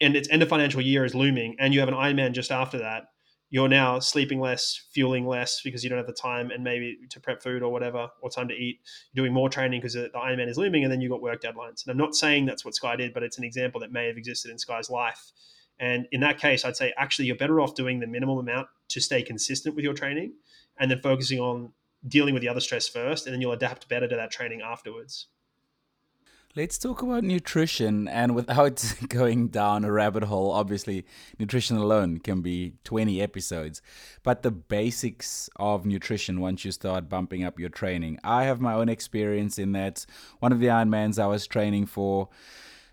[0.00, 2.78] and it's end of financial year is looming, and you have an Ironman just after
[2.78, 3.04] that
[3.50, 7.20] you're now sleeping less, fueling less because you don't have the time and maybe to
[7.20, 8.80] prep food or whatever, or time to eat.
[9.12, 11.84] You're doing more training because the Ironman is looming, and then you've got work deadlines.
[11.84, 14.16] And I'm not saying that's what Skye did, but it's an example that may have
[14.16, 15.32] existed in Skye's life.
[15.78, 19.00] And in that case, I'd say actually you're better off doing the minimum amount to
[19.00, 20.34] stay consistent with your training
[20.78, 21.72] and then focusing on
[22.06, 25.28] dealing with the other stress first, and then you'll adapt better to that training afterwards.
[26.56, 28.06] Let's talk about nutrition.
[28.06, 31.04] And without going down a rabbit hole, obviously,
[31.36, 33.82] nutrition alone can be 20 episodes.
[34.22, 38.20] But the basics of nutrition once you start bumping up your training.
[38.22, 40.06] I have my own experience in that
[40.38, 42.28] one of the Ironmans I was training for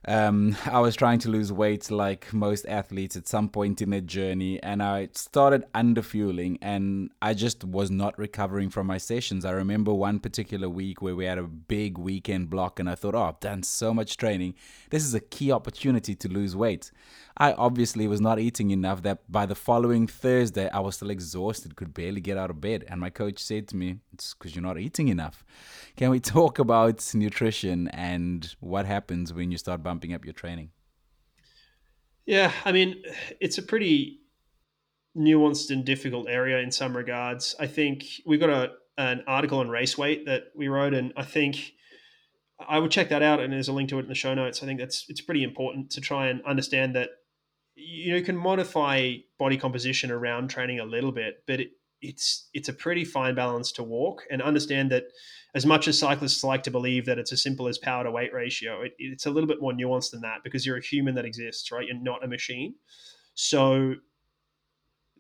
[0.08, 4.02] um, I was trying to lose weight like most athletes at some point in their
[4.02, 9.46] journey, and I started underfueling, and I just was not recovering from my sessions.
[9.46, 13.16] I remember one particular week where we had a big weekend block, and I thought,
[13.16, 14.56] oh, I've done so much training.
[14.90, 16.92] This is a key opportunity to lose weight.
[17.38, 21.76] I obviously was not eating enough that by the following Thursday, I was still exhausted,
[21.76, 22.86] could barely get out of bed.
[22.88, 25.44] And my coach said to me, It's because you're not eating enough.
[25.96, 30.70] Can we talk about nutrition and what happens when you start bumping up your training?
[32.26, 33.02] Yeah, I mean,
[33.40, 34.20] it's a pretty
[35.18, 37.56] nuanced and difficult area in some regards.
[37.60, 41.24] I think we got a an article on race weight that we wrote, and I
[41.24, 41.74] think
[42.60, 43.40] I would check that out.
[43.40, 44.62] And there's a link to it in the show notes.
[44.62, 47.10] I think that's it's pretty important to try and understand that
[47.76, 52.50] you know you can modify body composition around training a little bit, but it, it's
[52.54, 55.06] it's a pretty fine balance to walk and understand that
[55.54, 58.34] as much as cyclists like to believe that it's as simple as power to weight
[58.34, 61.26] ratio, it, it's a little bit more nuanced than that because you're a human that
[61.26, 61.86] exists, right?
[61.86, 62.76] You're not a machine.
[63.34, 63.96] So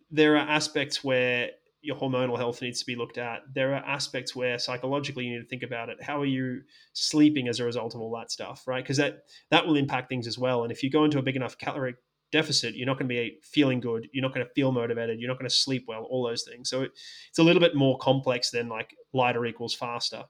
[0.09, 3.41] there are aspects where your hormonal health needs to be looked at.
[3.53, 6.01] There are aspects where psychologically you need to think about it.
[6.01, 6.61] How are you
[6.93, 8.83] sleeping as a result of all that stuff, right?
[8.83, 10.63] Because that that will impact things as well.
[10.63, 11.95] And if you go into a big enough caloric
[12.31, 14.07] deficit, you're not going to be feeling good.
[14.11, 15.19] You're not going to feel motivated.
[15.19, 16.03] You're not going to sleep well.
[16.09, 16.69] All those things.
[16.69, 16.91] So it,
[17.29, 20.23] it's a little bit more complex than like lighter equals faster.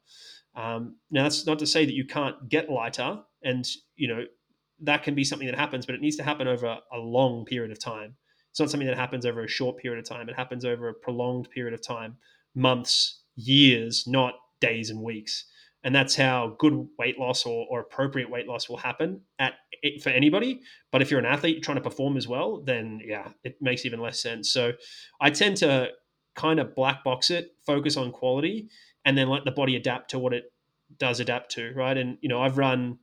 [0.55, 4.25] Um, now that's not to say that you can't get lighter, and you know
[4.81, 7.71] that can be something that happens, but it needs to happen over a long period
[7.71, 8.15] of time.
[8.49, 10.27] It's not something that happens over a short period of time.
[10.27, 12.17] It happens over a prolonged period of time,
[12.53, 15.45] months, years, not days and weeks
[15.83, 19.53] and that's how good weight loss or, or appropriate weight loss will happen at
[20.01, 20.61] for anybody.
[20.91, 23.99] But if you're an athlete trying to perform as well then yeah it makes even
[23.99, 24.51] less sense.
[24.51, 24.73] So
[25.19, 25.89] i tend to
[26.35, 28.69] kind of black box it focus on quality
[29.03, 30.53] and then let the body adapt to what it
[30.97, 31.97] does adapt to right?
[31.97, 32.99] And you know i've run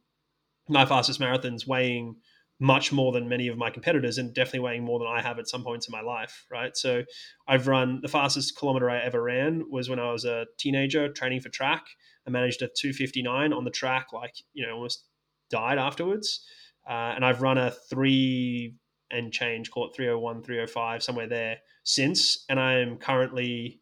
[0.68, 2.16] my fastest marathons weighing
[2.60, 5.48] much more than many of my competitors and definitely weighing more than I have at
[5.48, 6.76] some points in my life, right?
[6.76, 7.04] So
[7.46, 11.40] I've run the fastest kilometer I ever ran was when I was a teenager training
[11.40, 11.84] for track.
[12.26, 15.04] I managed a 259 on the track, like, you know, almost
[15.50, 16.44] died afterwards.
[16.88, 18.74] Uh, and I've run a three
[19.10, 22.44] and change, call it 301, 305, somewhere there since.
[22.48, 23.80] And I am currently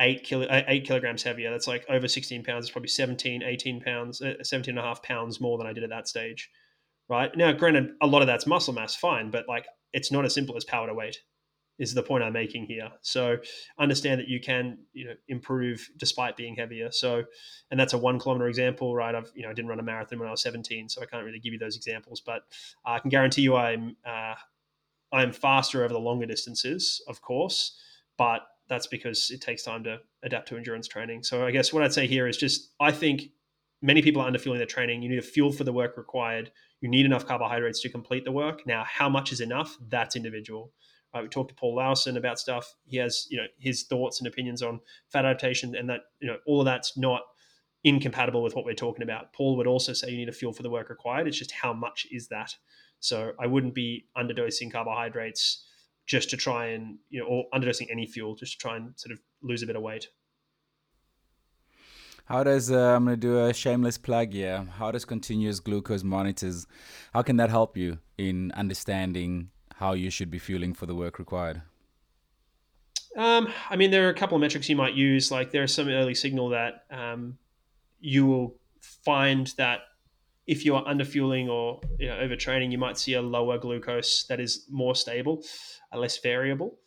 [0.00, 1.50] eight kilo, uh, eight kilograms heavier.
[1.50, 2.66] That's like over 16 pounds.
[2.66, 5.84] It's probably 17, 18 pounds, uh, 17 and a half pounds more than I did
[5.84, 6.50] at that stage.
[7.08, 10.34] Right now, granted, a lot of that's muscle mass, fine, but like it's not as
[10.34, 11.18] simple as power to weight
[11.78, 12.88] is the point I'm making here.
[13.02, 13.36] So
[13.78, 16.90] understand that you can, you know, improve despite being heavier.
[16.92, 17.24] So,
[17.70, 19.14] and that's a one kilometer example, right?
[19.14, 21.24] I've, you know, I didn't run a marathon when I was 17, so I can't
[21.24, 22.42] really give you those examples, but
[22.84, 24.34] I can guarantee you I'm, uh,
[25.12, 27.76] I'm faster over the longer distances, of course,
[28.16, 31.22] but that's because it takes time to adapt to endurance training.
[31.22, 33.30] So I guess what I'd say here is just I think
[33.84, 35.02] many people are underfueling their training.
[35.02, 36.50] You need a fuel for the work required.
[36.80, 38.66] You need enough carbohydrates to complete the work.
[38.66, 39.76] Now, how much is enough?
[39.88, 40.72] That's individual.
[41.14, 42.74] Right, we talked to Paul Laursen about stuff.
[42.86, 44.80] He has, you know, his thoughts and opinions on
[45.12, 47.20] fat adaptation, and that, you know, all of that's not
[47.84, 49.32] incompatible with what we're talking about.
[49.34, 51.28] Paul would also say you need a fuel for the work required.
[51.28, 52.56] It's just how much is that?
[53.00, 55.62] So I wouldn't be underdosing carbohydrates
[56.06, 59.12] just to try and you know, or underdosing any fuel just to try and sort
[59.12, 60.08] of lose a bit of weight.
[62.26, 64.66] How does uh, I'm to do a shameless plug here?
[64.78, 66.66] How does continuous glucose monitors?
[67.12, 71.18] How can that help you in understanding how you should be fueling for the work
[71.18, 71.62] required?
[73.16, 75.30] Um, I mean, there are a couple of metrics you might use.
[75.30, 77.36] Like there's some early signal that um,
[78.00, 78.56] you will
[79.04, 79.80] find that
[80.46, 84.40] if you are underfueling or you know, overtraining, you might see a lower glucose that
[84.40, 85.42] is more stable,
[85.92, 86.78] uh, less variable.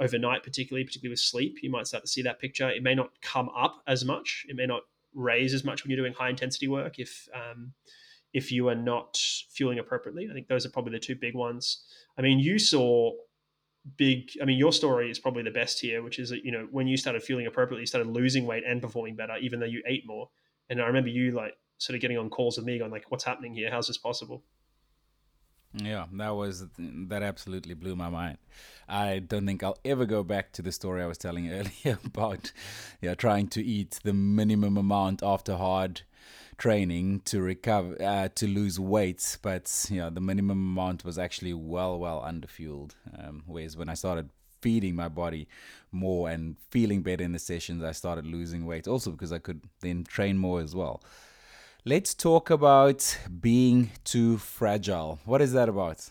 [0.00, 2.70] Overnight, particularly, particularly with sleep, you might start to see that picture.
[2.70, 4.46] It may not come up as much.
[4.48, 4.82] It may not
[5.14, 7.72] raise as much when you're doing high intensity work if um,
[8.32, 9.16] if you are not
[9.50, 10.28] fueling appropriately.
[10.30, 11.84] I think those are probably the two big ones.
[12.16, 13.12] I mean, you saw
[13.96, 14.30] big.
[14.40, 16.86] I mean, your story is probably the best here, which is that you know when
[16.86, 20.06] you started fueling appropriately, you started losing weight and performing better, even though you ate
[20.06, 20.30] more.
[20.68, 23.24] And I remember you like sort of getting on calls with me, going like, "What's
[23.24, 23.70] happening here?
[23.70, 24.44] How's this possible?"
[25.72, 28.38] Yeah, that was that absolutely blew my mind.
[28.88, 32.52] I don't think I'll ever go back to the story I was telling earlier about
[33.00, 36.02] yeah trying to eat the minimum amount after hard
[36.58, 41.98] training to recover uh, to lose weight, but yeah, the minimum amount was actually well
[41.98, 42.92] well underfueled.
[43.16, 44.30] Um, whereas when I started
[44.60, 45.46] feeding my body
[45.92, 48.88] more and feeling better in the sessions, I started losing weight.
[48.88, 51.00] Also because I could then train more as well.
[51.86, 55.18] Let's talk about being too fragile.
[55.24, 56.10] What is that about?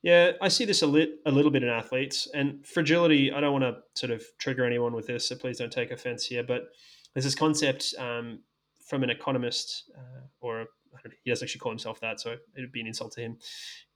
[0.00, 3.32] Yeah, I see this a, a little bit in athletes and fragility.
[3.32, 6.24] I don't want to sort of trigger anyone with this, so please don't take offense
[6.24, 6.44] here.
[6.44, 6.68] But
[7.14, 8.40] there's this concept um,
[8.86, 10.66] from an economist, uh, or
[11.24, 13.38] he doesn't actually call himself that, so it would be an insult to him.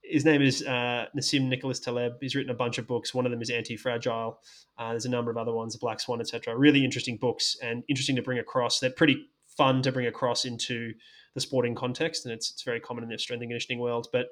[0.03, 2.15] His name is uh, Nassim Nicholas Taleb.
[2.21, 3.15] He's written a bunch of books.
[3.15, 4.41] One of them is Anti Fragile.
[4.77, 6.57] Uh, there's a number of other ones, Black Swan, etc.
[6.57, 8.81] Really interesting books and interesting to bring across.
[8.81, 10.95] They're pretty fun to bring across into
[11.35, 14.09] the sporting context, and it's it's very common in the strength and conditioning world.
[14.11, 14.29] But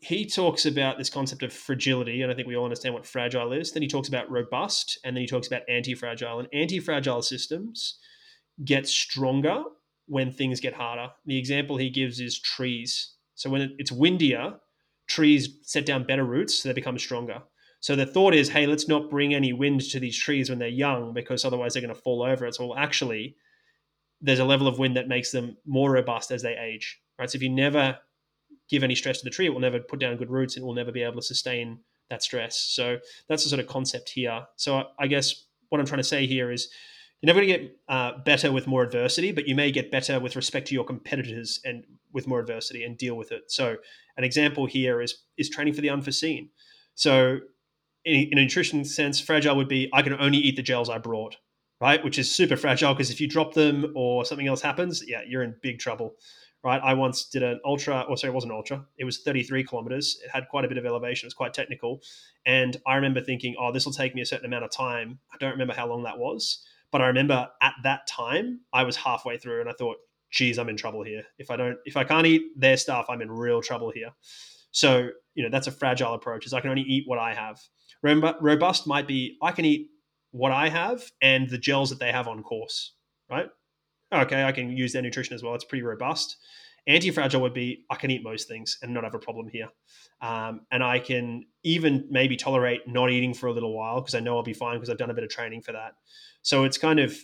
[0.00, 3.52] he talks about this concept of fragility, and I think we all understand what fragile
[3.52, 3.72] is.
[3.72, 6.38] Then he talks about robust, and then he talks about anti-fragile.
[6.38, 7.98] And anti-fragile systems
[8.64, 9.64] get stronger
[10.06, 11.10] when things get harder.
[11.26, 13.14] The example he gives is trees.
[13.34, 14.54] So when it's windier,
[15.08, 17.42] trees set down better roots, so they become stronger.
[17.80, 20.68] So the thought is, hey, let's not bring any wind to these trees when they're
[20.68, 22.46] young because otherwise they're going to fall over.
[22.46, 23.36] It's all actually
[24.20, 27.30] there's a level of wind that makes them more robust as they age, right?
[27.30, 27.98] So if you never
[28.68, 30.66] give any stress to the tree, it will never put down good roots and it
[30.66, 32.58] will never be able to sustain that stress.
[32.58, 34.46] So that's the sort of concept here.
[34.56, 36.68] So I guess what I'm trying to say here is
[37.20, 40.20] you're never going to get uh, better with more adversity, but you may get better
[40.20, 43.50] with respect to your competitors and with more adversity and deal with it.
[43.50, 43.76] So
[44.16, 46.50] an example here is is training for the unforeseen.
[46.94, 47.40] So
[48.04, 50.98] in, in a nutrition sense, fragile would be I can only eat the gels I
[50.98, 51.36] brought
[51.80, 52.02] right?
[52.02, 55.42] Which is super fragile because if you drop them or something else happens, yeah, you're
[55.42, 56.14] in big trouble,
[56.64, 56.80] right?
[56.82, 58.84] I once did an ultra, or sorry, it wasn't ultra.
[58.98, 60.18] It was 33 kilometers.
[60.24, 61.26] It had quite a bit of elevation.
[61.26, 62.00] It was quite technical,
[62.46, 65.20] and I remember thinking, oh, this will take me a certain amount of time.
[65.32, 68.96] I don't remember how long that was, but I remember at that time I was
[68.96, 69.96] halfway through, and I thought,
[70.30, 71.22] geez, I'm in trouble here.
[71.38, 74.10] If I don't, if I can't eat their stuff, I'm in real trouble here.
[74.72, 76.44] So you know that's a fragile approach.
[76.44, 77.60] Is I can only eat what I have.
[78.02, 79.88] Remember, robust might be I can eat
[80.30, 82.94] what I have and the gels that they have on course,
[83.30, 83.48] right?
[84.12, 85.54] Okay, I can use their nutrition as well.
[85.54, 86.36] It's pretty robust.
[86.86, 89.68] Anti-fragile would be I can eat most things and not have a problem here,
[90.22, 94.20] um, and I can even maybe tolerate not eating for a little while because I
[94.20, 95.96] know I'll be fine because I've done a bit of training for that.
[96.40, 97.14] So it's kind of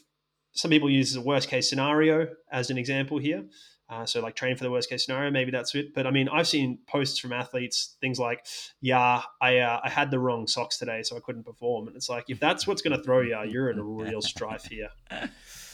[0.53, 3.45] some people use the worst case scenario as an example here.
[3.89, 5.93] Uh, so like train for the worst case scenario, maybe that's it.
[5.95, 8.47] But I mean, I've seen posts from athletes, things like,
[8.81, 12.09] "Yeah, I uh, I had the wrong socks today, so I couldn't perform." And it's
[12.09, 14.89] like, if that's what's going to throw you, you're in a real strife here.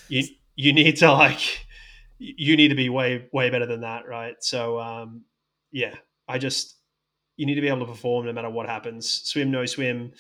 [0.09, 0.25] You
[0.57, 1.65] you need to like,
[2.19, 4.35] you need to be way way better than that, right?
[4.41, 5.23] So um,
[5.71, 5.95] yeah,
[6.27, 6.77] I just
[7.37, 9.09] you need to be able to perform no matter what happens.
[9.09, 10.13] Swim, no swim,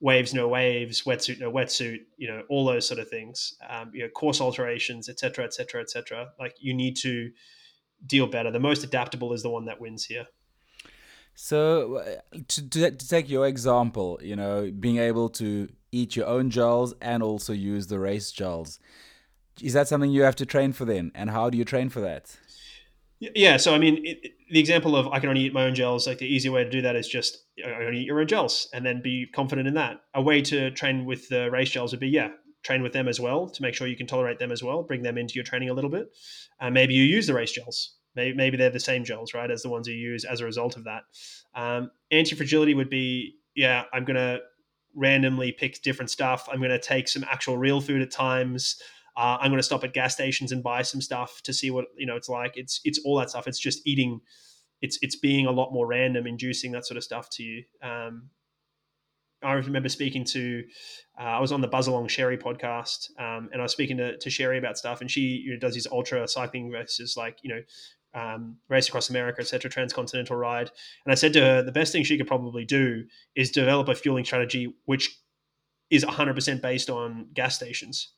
[0.00, 4.02] waves no waves, wetsuit no wetsuit, you know, all those sort of things, um, you
[4.02, 6.28] know, course alterations, etc., etc., etc.
[6.38, 7.30] Like you need to
[8.06, 8.50] deal better.
[8.50, 10.26] The most adaptable is the one that wins here.
[11.36, 16.26] So, uh, to, to, to, take your example, you know, being able to eat your
[16.26, 18.78] own gels and also use the race gels,
[19.60, 21.10] is that something you have to train for then?
[21.14, 22.36] And how do you train for that?
[23.18, 26.06] Yeah, so I mean, it, the example of I can only eat my own gels,
[26.06, 28.84] like the easy way to do that is just only eat your own gels, and
[28.84, 30.00] then be confident in that.
[30.14, 32.30] A way to train with the race gels would be yeah,
[32.62, 34.82] train with them as well to make sure you can tolerate them as well.
[34.82, 36.08] Bring them into your training a little bit.
[36.60, 37.96] Uh, maybe you use the race gels.
[38.16, 40.76] Maybe, maybe they're the same gels, right, as the ones you use as a result
[40.76, 41.02] of that.
[41.54, 44.38] Um, Anti fragility would be yeah, I'm gonna
[44.94, 46.48] randomly pick different stuff.
[46.50, 48.80] I'm gonna take some actual real food at times.
[49.16, 51.86] Uh, I'm going to stop at gas stations and buy some stuff to see what
[51.96, 52.56] you know it's like.
[52.56, 53.46] It's it's all that stuff.
[53.46, 54.20] It's just eating.
[54.84, 57.64] It's it's being a lot more random, inducing that sort of stuff to you.
[57.82, 58.30] Um,
[59.42, 60.64] I remember speaking to,
[61.18, 64.16] uh, I was on the Buzz Along Sherry podcast, um, and I was speaking to,
[64.16, 67.54] to Sherry about stuff, and she you know, does these ultra cycling races, like you
[67.54, 67.62] know,
[68.14, 70.70] um, race across America, etc., transcontinental ride.
[71.04, 73.04] And I said to her, the best thing she could probably do
[73.34, 75.18] is develop a fueling strategy which
[75.90, 78.12] is 100% based on gas stations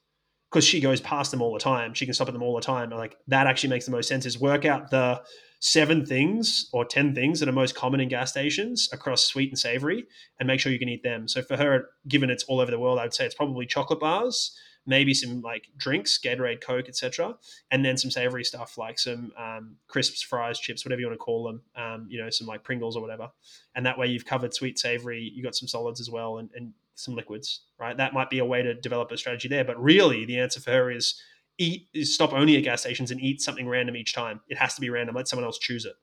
[0.50, 1.94] because she goes past them all the time.
[1.94, 2.90] She can stop at them all the time.
[2.90, 5.20] like that actually makes the most sense is work out the
[5.58, 9.58] seven things or 10 things that are most common in gas stations across sweet and
[9.58, 10.06] savory
[10.38, 11.28] and make sure you can eat them.
[11.28, 14.00] So for her, given it's all over the world, I would say it's probably chocolate
[14.00, 17.36] bars, maybe some like drinks, Gatorade, Coke, etc.,
[17.70, 21.24] and then some savory stuff like some um, crisps, fries, chips, whatever you want to
[21.24, 21.62] call them.
[21.74, 23.30] Um, you know, some like Pringles or whatever.
[23.74, 25.32] And that way you've covered sweet, savory.
[25.34, 27.96] You got some solids as well, and, and some liquids, right?
[27.96, 29.64] That might be a way to develop a strategy there.
[29.64, 31.20] But really, the answer for her is
[31.58, 34.40] eat stop only at gas stations and eat something random each time.
[34.48, 35.14] It has to be random.
[35.14, 35.94] Let someone else choose it,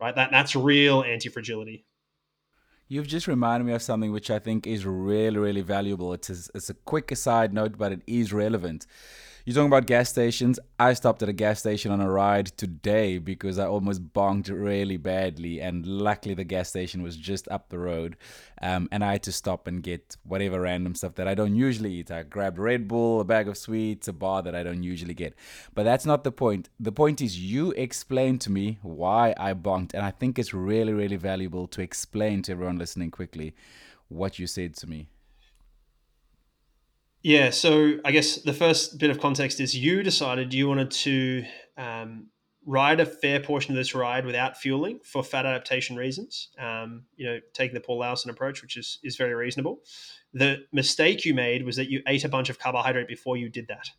[0.00, 0.14] right?
[0.14, 1.86] That that's real anti fragility.
[2.88, 6.12] You've just reminded me of something which I think is really, really valuable.
[6.12, 8.84] It's a, it's a quick aside note, but it is relevant.
[9.46, 10.58] You're talking about gas stations.
[10.78, 14.98] I stopped at a gas station on a ride today because I almost bonked really
[14.98, 18.18] badly, and luckily the gas station was just up the road,
[18.60, 21.94] um, and I had to stop and get whatever random stuff that I don't usually
[21.94, 22.10] eat.
[22.10, 25.34] I grabbed Red Bull, a bag of sweets, a bar that I don't usually get.
[25.74, 26.68] But that's not the point.
[26.78, 30.92] The point is you explain to me why I bonked, and I think it's really,
[30.92, 33.54] really valuable to explain to everyone listening quickly
[34.08, 35.08] what you said to me.
[37.22, 41.44] Yeah, so I guess the first bit of context is you decided you wanted to
[41.76, 42.28] um,
[42.64, 46.48] ride a fair portion of this ride without fueling for fat adaptation reasons.
[46.58, 49.80] Um, you know, taking the Paul Laursen approach, which is is very reasonable.
[50.32, 53.68] The mistake you made was that you ate a bunch of carbohydrate before you did
[53.68, 53.90] that,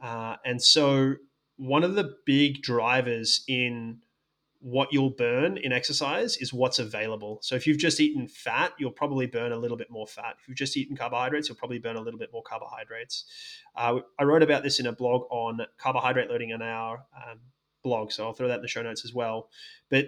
[0.00, 1.14] uh, and so
[1.56, 3.98] one of the big drivers in
[4.64, 7.38] what you'll burn in exercise is what's available.
[7.42, 10.36] So if you've just eaten fat, you'll probably burn a little bit more fat.
[10.40, 13.26] If you've just eaten carbohydrates, you'll probably burn a little bit more carbohydrates.
[13.76, 17.40] Uh, I wrote about this in a blog on carbohydrate loading on our um,
[17.82, 19.50] blog, so I'll throw that in the show notes as well.
[19.90, 20.06] But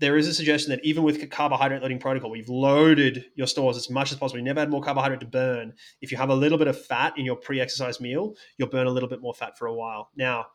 [0.00, 3.88] there is a suggestion that even with carbohydrate loading protocol, we've loaded your stores as
[3.88, 4.38] much as possible.
[4.38, 5.72] You never had more carbohydrate to burn.
[6.02, 8.90] If you have a little bit of fat in your pre-exercise meal, you'll burn a
[8.90, 10.10] little bit more fat for a while.
[10.14, 10.48] Now,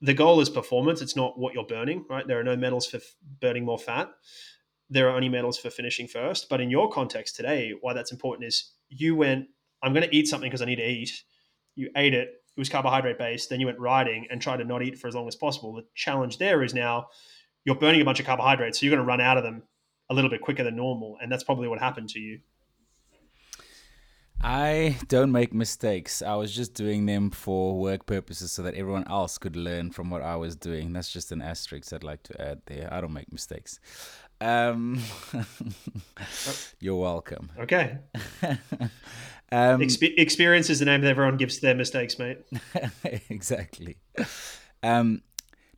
[0.00, 1.02] the goal is performance.
[1.02, 2.26] It's not what you're burning, right?
[2.26, 3.00] There are no medals for
[3.40, 4.10] burning more fat.
[4.90, 6.48] There are only medals for finishing first.
[6.48, 9.46] But in your context today, why that's important is you went,
[9.82, 11.10] I'm going to eat something because I need to eat.
[11.74, 12.28] You ate it.
[12.56, 13.50] It was carbohydrate based.
[13.50, 15.74] Then you went riding and tried to not eat for as long as possible.
[15.74, 17.08] The challenge there is now
[17.64, 18.80] you're burning a bunch of carbohydrates.
[18.80, 19.62] So you're going to run out of them
[20.10, 21.18] a little bit quicker than normal.
[21.20, 22.40] And that's probably what happened to you.
[24.40, 26.22] I don't make mistakes.
[26.22, 30.10] I was just doing them for work purposes so that everyone else could learn from
[30.10, 30.92] what I was doing.
[30.92, 32.88] That's just an asterisk I'd like to add there.
[32.92, 33.80] I don't make mistakes.
[34.40, 35.02] Um,
[36.80, 37.50] you're welcome.
[37.58, 37.98] Okay.
[39.50, 42.38] um, Expe- experience is the name that everyone gives to their mistakes, mate.
[43.28, 43.96] exactly.
[44.84, 45.22] Um,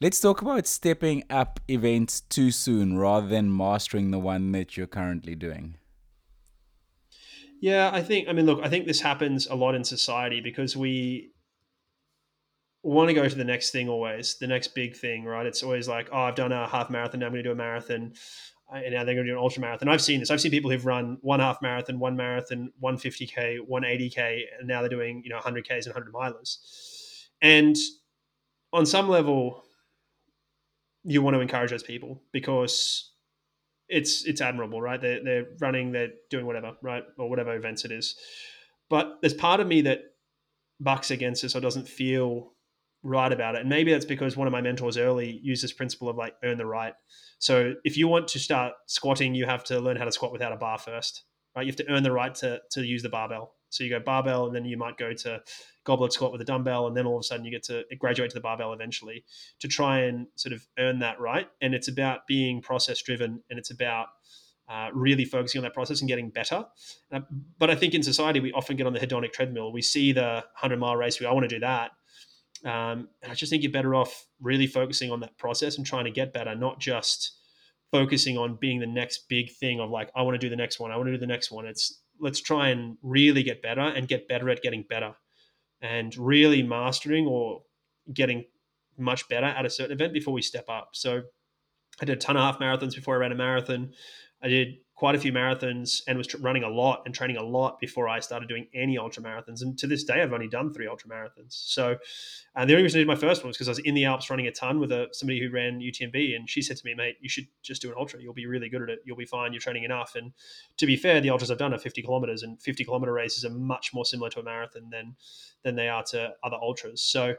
[0.02, 4.86] let's talk about stepping up events too soon rather than mastering the one that you're
[4.86, 5.76] currently doing.
[7.60, 8.28] Yeah, I think.
[8.28, 11.32] I mean, look, I think this happens a lot in society because we
[12.82, 15.44] want to go to the next thing always, the next big thing, right?
[15.44, 17.56] It's always like, oh, I've done a half marathon, now I'm going to do a
[17.56, 18.14] marathon,
[18.72, 19.88] uh, and now they're going to do an ultra marathon.
[19.88, 20.30] I've seen this.
[20.30, 24.66] I've seen people who've run one half marathon, one marathon, one 50k, one 80k, and
[24.66, 27.26] now they're doing you know 100ks and 100 milers.
[27.42, 27.76] And
[28.72, 29.64] on some level,
[31.04, 33.10] you want to encourage those people because
[33.90, 35.00] it's it's admirable, right?
[35.00, 38.16] They're they're running, they're doing whatever, right, or whatever events it is.
[38.88, 40.00] But there's part of me that
[40.80, 42.52] bucks against this or doesn't feel
[43.02, 46.08] right about it, and maybe that's because one of my mentors early used this principle
[46.08, 46.94] of like earn the right.
[47.38, 50.52] So if you want to start squatting, you have to learn how to squat without
[50.52, 51.24] a bar first,
[51.56, 51.64] right?
[51.64, 53.54] You have to earn the right to to use the barbell.
[53.70, 55.42] So you go barbell, and then you might go to
[55.84, 58.30] goblet squat with a dumbbell, and then all of a sudden you get to graduate
[58.30, 59.24] to the barbell eventually
[59.60, 61.48] to try and sort of earn that right.
[61.60, 64.08] And it's about being process driven, and it's about
[64.68, 66.64] uh, really focusing on that process and getting better.
[67.12, 67.20] Uh,
[67.58, 69.72] but I think in society we often get on the hedonic treadmill.
[69.72, 71.18] We see the hundred mile race.
[71.18, 71.90] We I want to do that.
[72.64, 76.04] Um, and I just think you're better off really focusing on that process and trying
[76.04, 77.38] to get better, not just
[77.90, 80.78] focusing on being the next big thing of like, I want to do the next
[80.78, 80.92] one.
[80.92, 81.66] I want to do the next one.
[81.66, 85.14] It's let's try and really get better and get better at getting better
[85.80, 87.62] and really mastering or
[88.12, 88.44] getting
[88.98, 90.90] much better at a certain event before we step up.
[90.92, 91.22] So
[92.00, 93.92] I did a ton of half marathons before I ran a marathon.
[94.42, 97.42] I did quite a few marathons and was tr- running a lot and training a
[97.42, 99.62] lot before I started doing any ultra marathons.
[99.62, 101.52] And to this day, I've only done three ultra marathons.
[101.52, 101.96] So,
[102.54, 104.04] and the only reason I did my first one was because I was in the
[104.04, 106.92] Alps running a ton with a, somebody who ran UTMB, and she said to me,
[106.92, 108.20] "Mate, you should just do an ultra.
[108.20, 108.98] You'll be really good at it.
[109.06, 109.54] You'll be fine.
[109.54, 110.34] You're training enough." And
[110.76, 113.54] to be fair, the ultras I've done are 50 kilometers, and 50 kilometer races are
[113.54, 115.16] much more similar to a marathon than
[115.62, 117.00] than they are to other ultras.
[117.00, 117.36] So,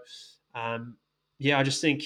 [0.56, 0.98] um,
[1.38, 2.02] yeah, I just think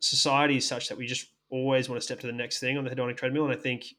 [0.00, 2.84] society is such that we just always want to step to the next thing on
[2.84, 3.94] the hedonic treadmill, and I think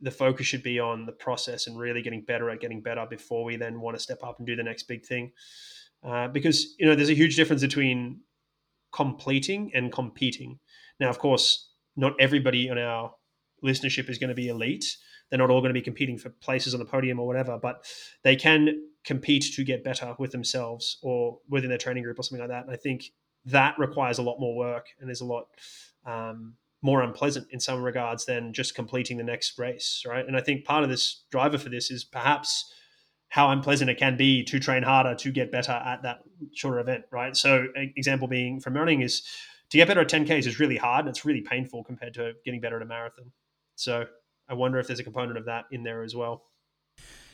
[0.00, 3.44] the focus should be on the process and really getting better at getting better before
[3.44, 5.32] we then want to step up and do the next big thing.
[6.04, 8.20] Uh, because you know there's a huge difference between
[8.92, 10.58] completing and competing.
[11.00, 13.14] Now, of course, not everybody on our
[13.64, 14.96] listenership is going to be elite.
[15.30, 17.84] They're not all going to be competing for places on the podium or whatever, but
[18.22, 22.40] they can compete to get better with themselves or within their training group or something
[22.40, 22.64] like that.
[22.64, 23.12] And I think
[23.46, 25.46] that requires a lot more work, and there's a lot.
[26.04, 26.54] Um,
[26.86, 30.24] more unpleasant in some regards than just completing the next race, right?
[30.24, 32.72] And I think part of this driver for this is perhaps
[33.28, 36.20] how unpleasant it can be to train harder to get better at that
[36.54, 37.36] shorter event, right?
[37.36, 39.22] So, example being from running is
[39.70, 42.60] to get better at 10Ks is really hard and it's really painful compared to getting
[42.60, 43.32] better at a marathon.
[43.74, 44.06] So,
[44.48, 46.44] I wonder if there's a component of that in there as well.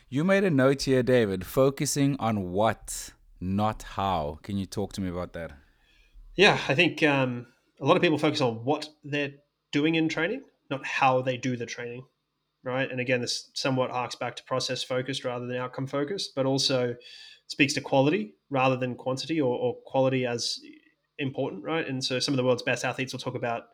[0.09, 4.39] You made a note here, David, focusing on what, not how.
[4.43, 5.53] Can you talk to me about that?
[6.37, 7.47] Yeah, I think um,
[7.83, 9.35] a lot of people focus on what they're
[9.73, 12.05] doing in training, not how they do the training,
[12.63, 12.91] right?
[12.91, 16.95] And again, this somewhat harks back to process focused rather than outcome focused, but also
[17.47, 20.59] speaks to quality rather than quantity or, or quality as
[21.19, 21.87] important, right?
[21.87, 23.65] And so some of the world's best athletes will talk about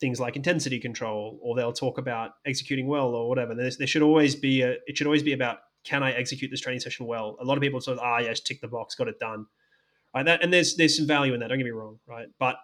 [0.00, 3.54] things like intensity control, or they'll talk about executing well, or whatever.
[3.54, 4.76] There's, there should always be a.
[4.86, 7.36] It should always be about can I execute this training session well.
[7.40, 9.46] A lot of people sort of ah yes, tick the box, got it done,
[10.14, 10.24] right?
[10.24, 11.48] That and there's there's some value in that.
[11.48, 12.28] Don't get me wrong, right?
[12.38, 12.56] But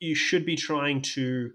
[0.00, 1.50] you should be trying to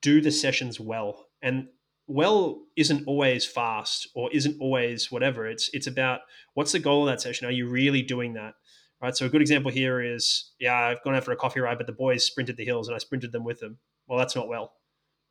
[0.00, 1.26] do the sessions well.
[1.42, 1.68] And
[2.06, 5.46] well isn't always fast or isn't always whatever.
[5.46, 6.20] It's it's about
[6.54, 7.46] what's the goal of that session?
[7.46, 8.54] Are you really doing that?
[9.00, 9.16] Right.
[9.16, 11.88] So a good example here is, yeah, I've gone out for a coffee ride, but
[11.88, 13.78] the boys sprinted the hills and I sprinted them with them.
[14.06, 14.74] Well, that's not well.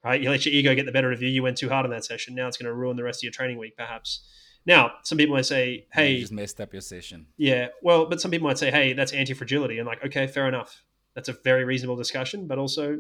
[0.04, 0.22] Right.
[0.22, 1.30] You let your ego get the better of you.
[1.30, 2.36] You went too hard on that session.
[2.36, 4.28] Now it's going to ruin the rest of your training week, perhaps.
[4.66, 8.22] Now, some people might say, "Hey, you just messed up your session." Yeah, well, but
[8.22, 10.84] some people might say, "Hey, that's anti-fragility," and like, okay, fair enough
[11.16, 13.00] that's a very reasonable discussion, but also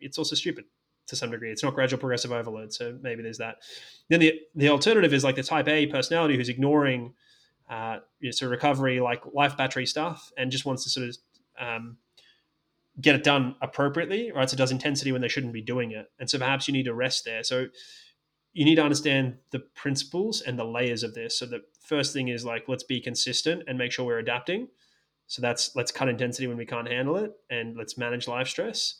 [0.00, 0.64] it's also stupid
[1.06, 1.50] to some degree.
[1.50, 3.56] It's not gradual progressive overload, so maybe there's that.
[4.08, 7.14] Then the the alternative is like the type A personality who's ignoring
[7.68, 11.08] uh, you know, sort of recovery, like life battery stuff, and just wants to sort
[11.08, 11.16] of
[11.58, 11.96] um,
[13.00, 14.48] get it done appropriately, right?
[14.48, 16.94] So does intensity when they shouldn't be doing it, and so perhaps you need to
[16.94, 17.42] rest there.
[17.42, 17.66] So
[18.52, 21.38] you need to understand the principles and the layers of this.
[21.38, 24.68] So the first thing is like let's be consistent and make sure we're adapting.
[25.26, 28.94] So that's let's cut intensity when we can't handle it and let's manage life stress.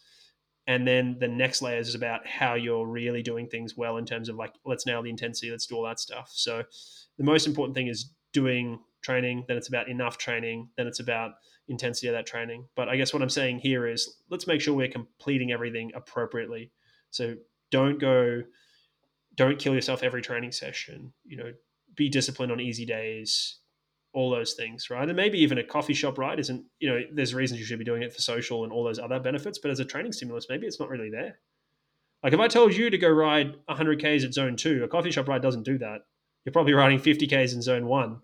[0.66, 4.28] And then the next layers is about how you're really doing things well in terms
[4.28, 6.30] of like, let's nail the intensity, let's do all that stuff.
[6.32, 6.64] So
[7.18, 11.32] the most important thing is doing training, then it's about enough training, then it's about
[11.68, 12.66] intensity of that training.
[12.74, 16.72] But I guess what I'm saying here is let's make sure we're completing everything appropriately.
[17.10, 17.36] So
[17.70, 18.42] don't go,
[19.36, 21.12] don't kill yourself every training session.
[21.24, 21.52] You know,
[21.94, 23.58] be disciplined on easy days
[24.16, 25.06] all those things, right?
[25.06, 27.84] And maybe even a coffee shop ride isn't, you know, there's reasons you should be
[27.84, 30.66] doing it for social and all those other benefits, but as a training stimulus, maybe
[30.66, 31.38] it's not really there.
[32.22, 35.10] Like if I told you to go ride 100 Ks at zone two, a coffee
[35.10, 36.06] shop ride doesn't do that.
[36.44, 38.22] You're probably riding 50 Ks in zone one.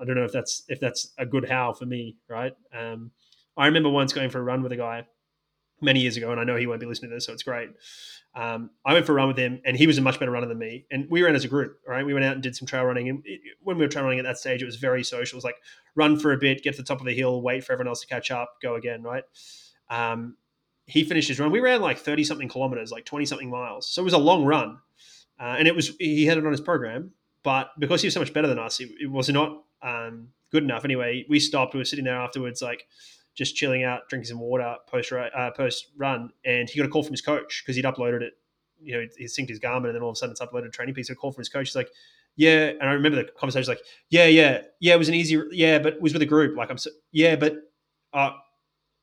[0.00, 2.54] I don't know if that's if that's a good how for me, right?
[2.74, 3.10] Um,
[3.58, 5.04] I remember once going for a run with a guy
[5.80, 7.70] many years ago, and I know he won't be listening to this, so it's great.
[8.34, 10.46] Um, I went for a run with him, and he was a much better runner
[10.46, 10.86] than me.
[10.90, 12.06] And we ran as a group, right?
[12.06, 13.08] We went out and did some trail running.
[13.08, 15.36] And it, when we were trail running at that stage, it was very social.
[15.36, 15.56] It was like
[15.96, 18.02] run for a bit, get to the top of the hill, wait for everyone else
[18.02, 19.24] to catch up, go again, right?
[19.88, 20.36] Um,
[20.86, 21.50] he finished his run.
[21.50, 23.88] We ran like thirty something kilometers, like twenty something miles.
[23.88, 24.78] So it was a long run,
[25.40, 27.12] uh, and it was he had it on his program.
[27.42, 30.62] But because he was so much better than us, it, it was not um, good
[30.62, 30.84] enough.
[30.84, 31.74] Anyway, we stopped.
[31.74, 32.86] We were sitting there afterwards, like
[33.40, 37.02] just chilling out, drinking some water post uh, post run, and he got a call
[37.02, 38.34] from his coach because he'd uploaded it
[38.82, 40.70] you know, he synced his Garmin, and then all of a sudden it's uploaded a
[40.70, 41.08] training piece.
[41.10, 41.68] A call from his coach.
[41.68, 41.90] He's like,
[42.36, 45.78] "Yeah," and I remember the conversation like, "Yeah, yeah, yeah, it was an easy, yeah,
[45.78, 46.56] but it was with a group.
[46.56, 47.56] Like I'm, so, yeah, but,
[48.12, 48.32] uh,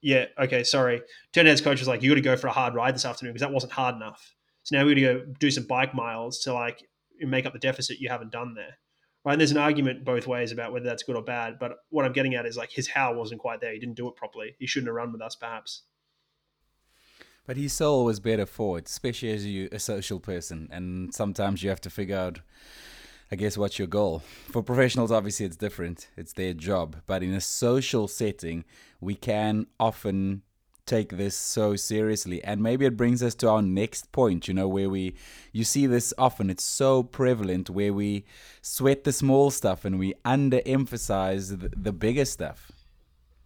[0.02, 1.02] yeah, okay, sorry."
[1.34, 3.34] Turned his coach was like, "You got to go for a hard ride this afternoon
[3.34, 4.36] because that wasn't hard enough.
[4.64, 6.84] So now we got to go do some bike miles to like
[7.20, 8.78] make up the deficit you haven't done there."
[9.26, 9.34] Right?
[9.34, 11.60] And there's an argument both ways about whether that's good or bad.
[11.60, 13.74] But what I'm getting at is like his how wasn't quite there.
[13.74, 14.56] He didn't do it properly.
[14.58, 15.84] He shouldn't have run with us, perhaps.
[17.46, 21.64] But his soul was better for it, especially as you a social person, and sometimes
[21.64, 22.42] you have to figure out,
[23.32, 24.20] I guess, what's your goal.
[24.52, 26.98] For professionals, obviously, it's different; it's their job.
[27.06, 28.66] But in a social setting,
[29.00, 30.42] we can often
[30.88, 34.68] take this so seriously and maybe it brings us to our next point you know
[34.68, 35.14] where we
[35.52, 38.26] you see this often it's so prevalent where we
[38.62, 42.72] sweat the small stuff and we underemphasize the, the bigger stuff.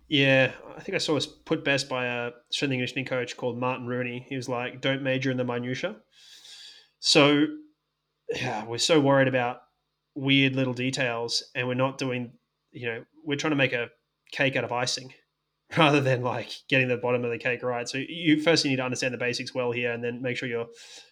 [0.08, 3.58] Yeah i think i saw this put best by a strength and conditioning coach called
[3.58, 4.26] martin rooney.
[4.30, 5.96] He was like don't major in the minutia
[7.00, 7.48] so
[8.36, 9.62] yeah we're so worried about
[10.14, 12.34] weird little details and we're not doing
[12.72, 13.90] you know we're trying to make a
[14.32, 15.14] cake out of icing
[15.78, 17.88] rather than like getting the bottom of the cake right.
[17.88, 20.50] So you first you need to understand the basics well here, and then make sure
[20.50, 20.68] you're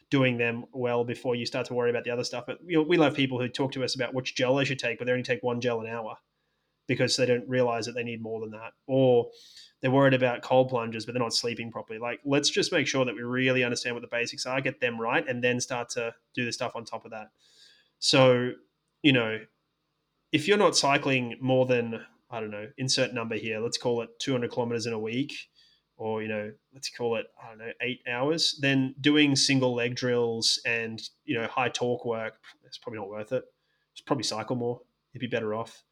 [0.10, 2.46] doing them well before you start to worry about the other stuff.
[2.48, 4.80] But you know, we love people who talk to us about which gel they should
[4.80, 6.16] take, but they only take one gel an hour
[6.88, 9.30] because they don't realize that they need more than that, or
[9.82, 12.00] they're worried about cold plunges, but they're not sleeping properly.
[12.00, 15.00] Like, let's just make sure that we really understand what the basics are, get them
[15.00, 17.28] right, and then start to do the stuff on top of that.
[18.00, 18.52] So,
[19.04, 19.40] you know,
[20.32, 22.02] if you're not cycling more than
[22.32, 23.60] I don't know, insert number here.
[23.60, 25.34] Let's call it 200 kilometers in a week,
[25.98, 28.58] or you know, let's call it I don't know, eight hours.
[28.62, 33.32] Then doing single leg drills and you know high torque work, it's probably not worth
[33.32, 33.44] it.
[33.96, 34.82] Just probably cycle more.
[35.14, 35.84] You'd be better off,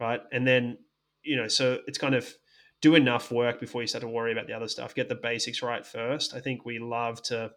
[0.00, 0.20] right?
[0.32, 0.78] And then
[1.22, 2.32] you know, so it's kind of
[2.80, 4.94] do enough work before you start to worry about the other stuff.
[4.94, 6.34] Get the basics right first.
[6.34, 7.50] I think we love to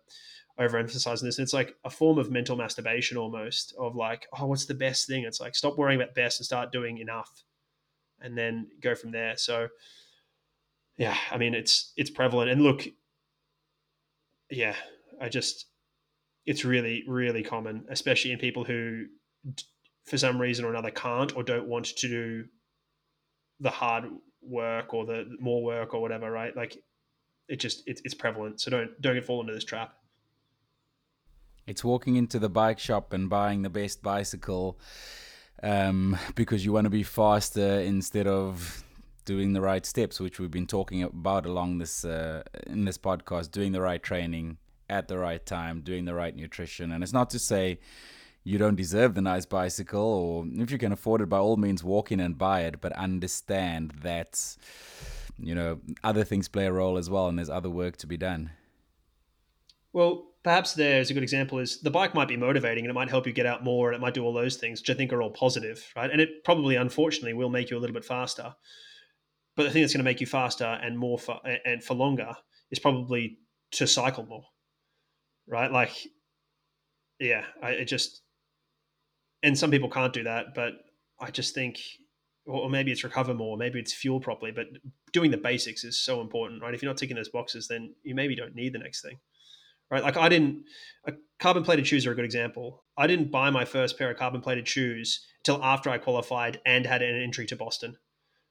[0.60, 1.40] overemphasize this.
[1.40, 5.24] It's like a form of mental masturbation almost of like, oh, what's the best thing?
[5.24, 7.44] It's like stop worrying about best and start doing enough
[8.22, 9.38] and then go from there.
[9.38, 9.68] So
[10.98, 12.50] yeah, I mean it's it's prevalent.
[12.50, 12.88] And look,
[14.50, 14.76] yeah,
[15.22, 15.68] I just
[16.46, 19.06] it's really really common, especially in people who
[20.06, 22.46] for some reason or another can't or don't want to do
[23.60, 24.06] the hard
[24.42, 26.56] work or the more work or whatever, right?
[26.56, 26.78] Like
[27.48, 28.62] it just it's, it's prevalent.
[28.62, 29.94] So don't don't fall into this trap.
[31.66, 34.80] It's walking into the bike shop and buying the best bicycle
[35.64, 38.84] um, because you want to be faster instead of
[39.26, 43.52] doing the right steps, which we've been talking about along this uh, in this podcast.
[43.52, 44.58] Doing the right training
[44.90, 47.80] at the right time, doing the right nutrition, and it's not to say
[48.44, 51.84] you don't deserve the nice bicycle, or if you can afford it, by all means,
[51.84, 52.80] walk in and buy it.
[52.80, 54.56] But understand that
[55.38, 58.18] you know other things play a role as well, and there's other work to be
[58.18, 58.52] done.
[59.92, 63.10] Well, perhaps there's a good example is the bike might be motivating and it might
[63.10, 65.12] help you get out more and it might do all those things, which I think
[65.12, 66.10] are all positive, right?
[66.10, 68.56] And it probably, unfortunately, will make you a little bit faster.
[69.58, 72.32] But the thing that's going to make you faster and more for, and for longer
[72.72, 73.40] is probably
[73.72, 74.46] to cycle more,
[75.50, 75.70] right?
[75.70, 75.92] Like,
[77.20, 78.22] yeah, I it just,
[79.44, 80.76] and some people can't do that, but
[81.20, 81.78] I just think,
[82.46, 84.68] or maybe it's recover more, maybe it's fuel properly, but
[85.12, 86.74] doing the basics is so important, right?
[86.74, 89.20] If you're not ticking those boxes, then you maybe don't need the next thing
[89.90, 90.04] right?
[90.04, 90.64] Like I didn't,
[91.40, 92.84] carbon plated shoes are a good example.
[92.98, 96.86] I didn't buy my first pair of carbon plated shoes until after I qualified and
[96.86, 97.98] had an entry to Boston.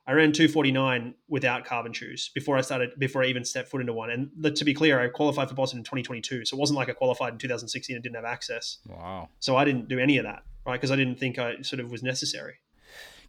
[0.08, 3.92] I ran 249 without carbon shoes before I started, before I even stepped foot into
[3.92, 4.10] one.
[4.10, 6.44] And to be clear, I qualified for Boston in 2022.
[6.44, 8.78] So it wasn't like I qualified in 2016 and didn't have access.
[8.86, 9.30] Wow.
[9.40, 10.74] So I didn't do any of that, right?
[10.74, 12.54] Because I didn't think I sort of was necessary.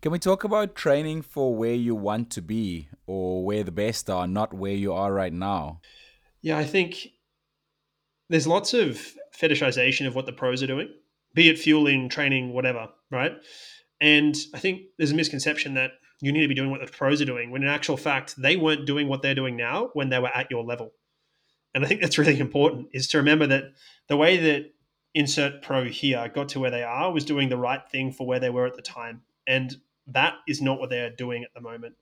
[0.04, 4.08] Can we talk about training for where you want to be or where the best
[4.12, 5.82] are, not where you are right now?
[6.44, 7.08] Yeah, I think
[8.30, 9.00] there's lots of
[9.38, 10.90] fetishization of what the pros are doing,
[11.34, 13.34] be it fueling, training, whatever, right?
[14.02, 17.22] And I think there's a misconception that you need to be doing what the pros
[17.22, 20.20] are doing, when in actual fact, they weren't doing what they're doing now when they
[20.20, 20.92] were at your level.
[21.74, 23.74] And I think that's really important is to remember that
[24.08, 24.74] the way that
[25.14, 28.40] insert pro here got to where they are was doing the right thing for where
[28.40, 29.22] they were at the time.
[29.46, 29.76] And
[30.08, 31.96] that is not what they're doing at the moment.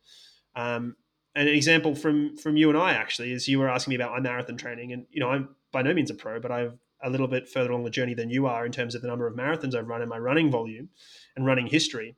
[0.56, 0.96] Um,
[1.36, 4.20] an example from from you and I actually is you were asking me about my
[4.20, 7.28] marathon training, and you know I'm by no means a pro, but I'm a little
[7.28, 9.76] bit further along the journey than you are in terms of the number of marathons
[9.76, 10.90] I've run and my running volume
[11.36, 12.16] and running history.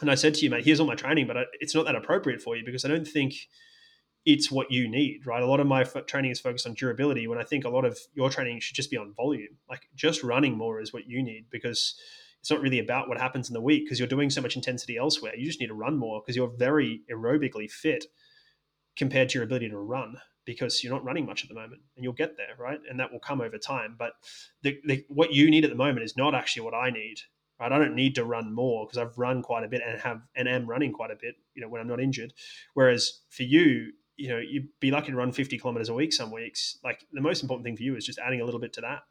[0.00, 2.40] And I said to you, mate, here's all my training, but it's not that appropriate
[2.40, 3.34] for you because I don't think
[4.24, 5.42] it's what you need, right?
[5.42, 7.98] A lot of my training is focused on durability when I think a lot of
[8.14, 9.56] your training should just be on volume.
[9.68, 11.94] Like just running more is what you need because
[12.40, 14.96] it's not really about what happens in the week because you're doing so much intensity
[14.96, 15.34] elsewhere.
[15.36, 18.06] You just need to run more because you're very aerobically fit
[18.96, 22.04] compared to your ability to run because you're not running much at the moment and
[22.04, 22.80] you'll get there right?
[22.88, 23.96] And that will come over time.
[23.98, 24.12] But
[24.62, 27.18] the, the, what you need at the moment is not actually what i need
[27.60, 27.72] right?
[27.72, 30.48] I don't need to run more because i've run quite a bit and have and
[30.48, 32.32] am running quite a bit you know when i'm not injured.
[32.74, 36.30] Whereas for you you know you'd be lucky to run 50 kilometers a week some
[36.30, 36.78] weeks.
[36.82, 39.02] Like the most important thing for you is just adding a little bit to that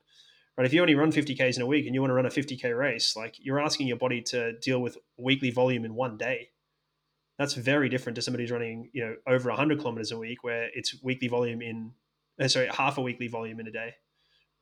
[0.58, 0.66] right?
[0.66, 2.30] If you only run 50 ks in a week and you want to run a
[2.30, 6.50] 50k race like you're asking your body to deal with weekly volume in one day
[7.38, 10.70] that's very different to somebody who's running, you know, over 100 kilometers a week, where
[10.74, 11.92] it's weekly volume in,
[12.40, 13.94] uh, sorry, half a weekly volume in a day,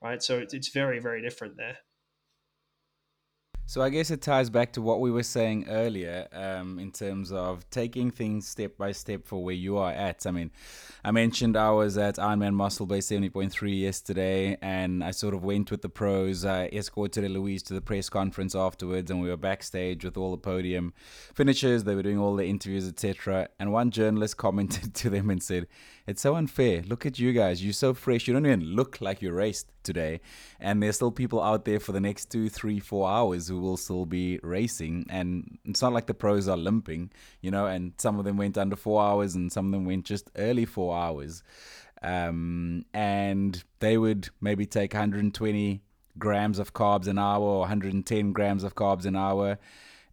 [0.02, 0.22] right?
[0.24, 1.78] So it's, it's very, very different there.
[3.66, 7.32] So I guess it ties back to what we were saying earlier um, in terms
[7.32, 10.28] of taking things step by step for where you are at.
[10.28, 10.52] I mean,
[11.04, 15.72] I mentioned I was at Ironman Mossel Bay 70.3 yesterday, and I sort of went
[15.72, 16.44] with the pros.
[16.44, 20.38] I escorted Eloise to the press conference afterwards, and we were backstage with all the
[20.38, 20.94] podium
[21.34, 21.86] finishers.
[21.86, 23.48] They were doing all the interviews, etc.
[23.60, 25.68] And one journalist commented to them and said,
[26.06, 26.84] it's so unfair.
[26.86, 27.64] Look at you guys.
[27.64, 28.28] You're so fresh.
[28.28, 30.20] You don't even look like you raced today.
[30.60, 33.78] And there's still people out there for the next two, three, four hours who will
[33.78, 35.06] still be racing.
[35.10, 38.58] And it's not like the pros are limping, you know, and some of them went
[38.58, 41.42] under four hours and some of them went just early four hours.
[42.02, 45.82] Um, and they would maybe take 120
[46.20, 49.58] grams of carbs an hour or 110 grams of carbs an hour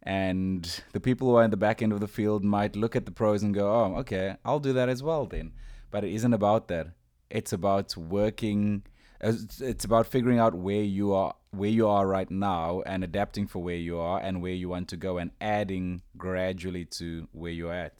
[0.03, 3.05] and the people who are in the back end of the field might look at
[3.05, 5.51] the pros and go, "Oh, okay, I'll do that as well then."
[5.91, 6.87] But it isn't about that.
[7.29, 8.83] It's about working.
[9.19, 13.61] It's about figuring out where you are, where you are right now, and adapting for
[13.61, 17.73] where you are and where you want to go, and adding gradually to where you're
[17.73, 17.93] at.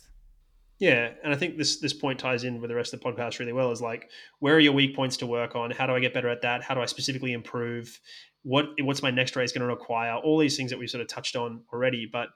[0.79, 3.37] Yeah, and I think this this point ties in with the rest of the podcast
[3.37, 3.71] really well.
[3.71, 5.69] Is like, where are your weak points to work on?
[5.69, 6.63] How do I get better at that?
[6.63, 7.99] How do I specifically improve?
[8.41, 10.15] What what's my next race going to require?
[10.15, 12.09] All these things that we've sort of touched on already.
[12.11, 12.29] But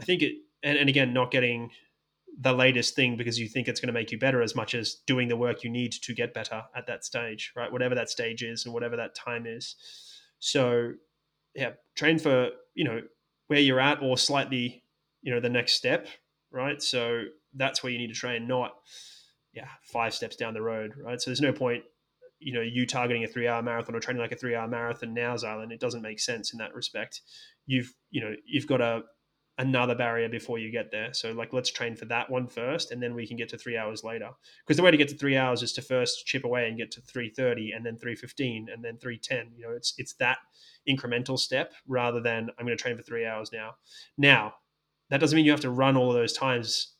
[0.00, 0.32] I think it,
[0.62, 1.68] and, and again, not getting
[2.40, 4.96] the latest thing because you think it's going to make you better as much as
[5.06, 7.70] doing the work you need to get better at that stage, right?
[7.70, 9.76] Whatever that stage is and whatever that time is.
[10.38, 10.92] So,
[11.54, 13.00] yeah, train for, you know,
[13.48, 14.82] where you're at or slightly,
[15.20, 16.08] you know, the next step,
[16.50, 16.82] right?
[16.82, 17.24] So
[17.54, 18.72] that's where you need to train, not,
[19.52, 21.20] yeah, five steps down the road, right?
[21.20, 21.84] So there's no point,
[22.38, 25.12] you know, you targeting a three hour marathon or training like a three hour marathon
[25.12, 25.70] now, Xylon.
[25.70, 27.20] It doesn't make sense in that respect.
[27.66, 29.02] You've, you know, you've got to
[29.58, 31.12] another barrier before you get there.
[31.12, 33.76] So like let's train for that one first and then we can get to 3
[33.76, 34.30] hours later.
[34.66, 36.90] Because the way to get to 3 hours is to first chip away and get
[36.92, 39.52] to 330 and then 315 and then 310.
[39.56, 40.38] You know, it's it's that
[40.88, 43.74] incremental step rather than I'm going to train for 3 hours now.
[44.16, 44.54] Now,
[45.10, 46.94] that doesn't mean you have to run all of those times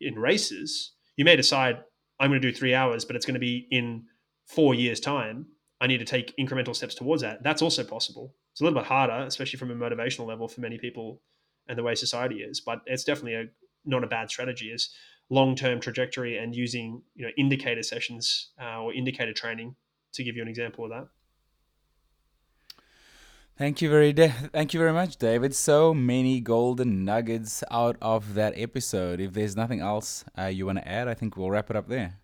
[0.00, 0.92] in races.
[1.16, 1.80] You may decide
[2.18, 4.04] I'm going to do 3 hours but it's going to be in
[4.46, 5.46] 4 years time.
[5.82, 7.42] I need to take incremental steps towards that.
[7.42, 8.34] That's also possible.
[8.52, 11.22] It's a little bit harder, especially from a motivational level for many people
[11.70, 12.60] and the way society is.
[12.60, 13.44] But it's definitely a
[13.86, 14.66] not a bad strategy.
[14.66, 14.90] Is
[15.30, 19.76] long term trajectory and using you know indicator sessions uh, or indicator training
[20.12, 21.06] to give you an example of that.
[23.56, 25.54] Thank you very de- thank you very much, David.
[25.54, 29.20] So many golden nuggets out of that episode.
[29.20, 31.88] If there's nothing else uh, you want to add, I think we'll wrap it up
[31.88, 32.18] there.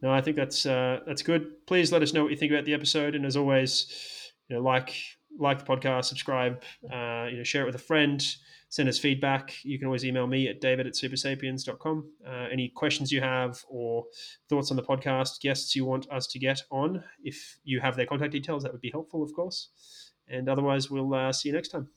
[0.00, 1.66] No, I think that's uh, that's good.
[1.66, 4.62] Please let us know what you think about the episode, and as always, you know,
[4.62, 4.94] like
[5.38, 6.62] like the podcast, subscribe,
[6.92, 8.24] uh, you know, share it with a friend,
[8.68, 9.54] send us feedback.
[9.64, 12.10] You can always email me at david at supersapiens.com.
[12.26, 14.04] Uh, any questions you have or
[14.48, 18.06] thoughts on the podcast, guests you want us to get on, if you have their
[18.06, 20.12] contact details, that would be helpful, of course.
[20.28, 21.88] And otherwise, we'll uh, see you next time.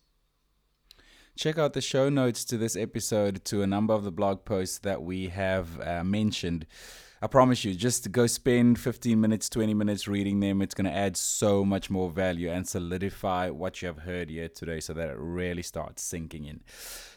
[1.38, 4.79] Check out the show notes to this episode to a number of the blog posts
[4.79, 6.65] that we have uh, mentioned.
[7.26, 10.61] I promise you, just go spend 15 minutes, 20 minutes reading them.
[10.61, 14.47] It's going to add so much more value and solidify what you have heard here
[14.47, 16.59] today so that it really starts sinking in.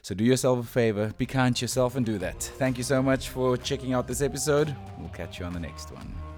[0.01, 2.43] So do yourself a favor, be kind to yourself, and do that.
[2.43, 4.75] Thank you so much for checking out this episode.
[4.99, 6.38] We'll catch you on the next one.